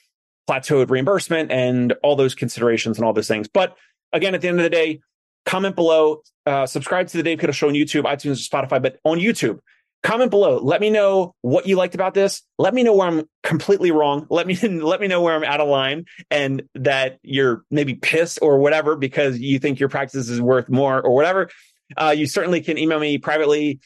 plateaued 0.48 0.88
reimbursement 0.88 1.50
and 1.50 1.92
all 2.04 2.14
those 2.14 2.32
considerations 2.32 2.96
and 2.96 3.04
all 3.04 3.12
those 3.12 3.26
things. 3.26 3.48
But 3.48 3.76
again, 4.12 4.36
at 4.36 4.40
the 4.40 4.46
end 4.46 4.60
of 4.60 4.62
the 4.62 4.70
day, 4.70 5.00
comment 5.46 5.74
below, 5.74 6.22
uh, 6.46 6.64
subscribe 6.66 7.08
to 7.08 7.16
the 7.16 7.24
Dave 7.24 7.40
Kittle 7.40 7.52
Show 7.52 7.66
on 7.66 7.74
YouTube, 7.74 8.04
iTunes, 8.04 8.48
Spotify, 8.48 8.80
but 8.80 9.00
on 9.02 9.18
YouTube, 9.18 9.58
comment 10.04 10.30
below. 10.30 10.58
Let 10.58 10.80
me 10.80 10.90
know 10.90 11.34
what 11.40 11.66
you 11.66 11.74
liked 11.74 11.96
about 11.96 12.14
this. 12.14 12.42
Let 12.56 12.72
me 12.72 12.84
know 12.84 12.94
where 12.94 13.08
I'm 13.08 13.24
completely 13.42 13.90
wrong. 13.90 14.28
Let 14.30 14.46
me 14.46 14.54
let 14.68 15.00
me 15.00 15.08
know 15.08 15.20
where 15.20 15.34
I'm 15.34 15.42
out 15.42 15.58
of 15.58 15.66
line 15.66 16.04
and 16.30 16.62
that 16.76 17.18
you're 17.24 17.64
maybe 17.68 17.94
pissed 17.96 18.38
or 18.42 18.60
whatever 18.60 18.94
because 18.94 19.40
you 19.40 19.58
think 19.58 19.80
your 19.80 19.88
practice 19.88 20.28
is 20.28 20.40
worth 20.40 20.68
more 20.68 21.02
or 21.02 21.16
whatever. 21.16 21.50
Uh, 21.96 22.14
you 22.16 22.26
certainly 22.28 22.60
can 22.60 22.78
email 22.78 23.00
me 23.00 23.18
privately 23.18 23.80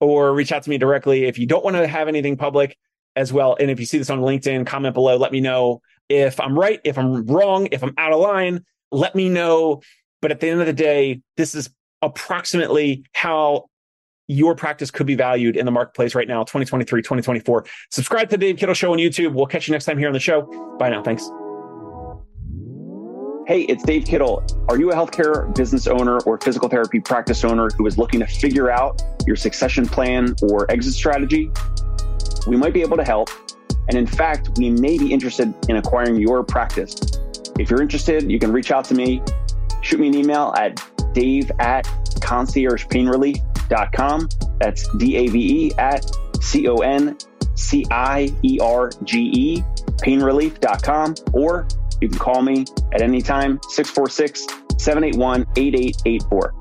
or 0.00 0.32
reach 0.32 0.52
out 0.52 0.62
to 0.62 0.70
me 0.70 0.78
directly 0.78 1.26
if 1.26 1.38
you 1.38 1.46
don't 1.46 1.62
want 1.62 1.76
to 1.76 1.86
have 1.86 2.08
anything 2.08 2.38
public 2.38 2.78
as 3.16 3.32
well. 3.32 3.56
And 3.58 3.70
if 3.70 3.78
you 3.80 3.86
see 3.86 3.98
this 3.98 4.10
on 4.10 4.20
LinkedIn, 4.20 4.66
comment 4.66 4.94
below. 4.94 5.16
Let 5.16 5.32
me 5.32 5.40
know 5.40 5.82
if 6.08 6.40
I'm 6.40 6.58
right, 6.58 6.80
if 6.84 6.98
I'm 6.98 7.26
wrong, 7.26 7.68
if 7.72 7.82
I'm 7.82 7.94
out 7.98 8.12
of 8.12 8.20
line. 8.20 8.64
Let 8.90 9.14
me 9.14 9.28
know. 9.28 9.82
But 10.20 10.30
at 10.30 10.40
the 10.40 10.48
end 10.48 10.60
of 10.60 10.66
the 10.66 10.72
day, 10.72 11.20
this 11.36 11.54
is 11.54 11.70
approximately 12.02 13.04
how 13.12 13.66
your 14.28 14.54
practice 14.54 14.90
could 14.90 15.06
be 15.06 15.14
valued 15.14 15.56
in 15.56 15.66
the 15.66 15.72
marketplace 15.72 16.14
right 16.14 16.28
now, 16.28 16.42
2023, 16.42 17.02
2024. 17.02 17.66
Subscribe 17.90 18.28
to 18.30 18.36
the 18.36 18.46
Dave 18.46 18.56
Kittle 18.56 18.74
Show 18.74 18.92
on 18.92 18.98
YouTube. 18.98 19.34
We'll 19.34 19.46
catch 19.46 19.68
you 19.68 19.72
next 19.72 19.84
time 19.84 19.98
here 19.98 20.08
on 20.08 20.14
the 20.14 20.20
show. 20.20 20.42
Bye 20.78 20.90
now. 20.90 21.02
Thanks. 21.02 21.28
Hey, 23.46 23.62
it's 23.62 23.82
Dave 23.82 24.04
Kittle. 24.04 24.44
Are 24.68 24.78
you 24.78 24.92
a 24.92 24.94
healthcare 24.94 25.52
business 25.54 25.88
owner 25.88 26.20
or 26.20 26.38
physical 26.38 26.68
therapy 26.68 27.00
practice 27.00 27.44
owner 27.44 27.68
who 27.76 27.86
is 27.86 27.98
looking 27.98 28.20
to 28.20 28.26
figure 28.26 28.70
out 28.70 29.02
your 29.26 29.34
succession 29.34 29.84
plan 29.84 30.36
or 30.42 30.70
exit 30.70 30.94
strategy? 30.94 31.50
We 32.46 32.56
might 32.56 32.72
be 32.72 32.82
able 32.82 32.96
to 32.96 33.04
help. 33.04 33.30
And 33.88 33.96
in 33.96 34.06
fact, 34.06 34.50
we 34.58 34.70
may 34.70 34.98
be 34.98 35.12
interested 35.12 35.52
in 35.68 35.76
acquiring 35.76 36.16
your 36.16 36.44
practice. 36.44 36.94
If 37.58 37.68
you're 37.70 37.82
interested, 37.82 38.30
you 38.30 38.38
can 38.38 38.52
reach 38.52 38.70
out 38.70 38.84
to 38.86 38.94
me. 38.94 39.22
Shoot 39.82 40.00
me 40.00 40.08
an 40.08 40.14
email 40.14 40.54
at 40.56 40.82
dave 41.14 41.50
at 41.58 41.84
conciergepainrelief.com 42.20 43.52
com. 43.92 44.28
That's 44.58 44.88
D 44.96 45.16
A 45.16 45.28
V 45.28 45.66
E 45.66 45.72
at 45.78 46.10
C 46.40 46.68
O 46.68 46.76
N 46.76 47.16
C 47.54 47.86
I 47.90 48.32
E 48.42 48.58
R 48.60 48.90
G 49.04 49.30
E, 49.34 49.64
painrelief.com. 50.02 51.14
Or 51.32 51.66
you 52.00 52.08
can 52.08 52.18
call 52.18 52.42
me 52.42 52.64
at 52.92 53.02
any 53.02 53.22
time, 53.22 53.60
646 53.68 54.46
781 54.78 55.46
8884. 55.56 56.54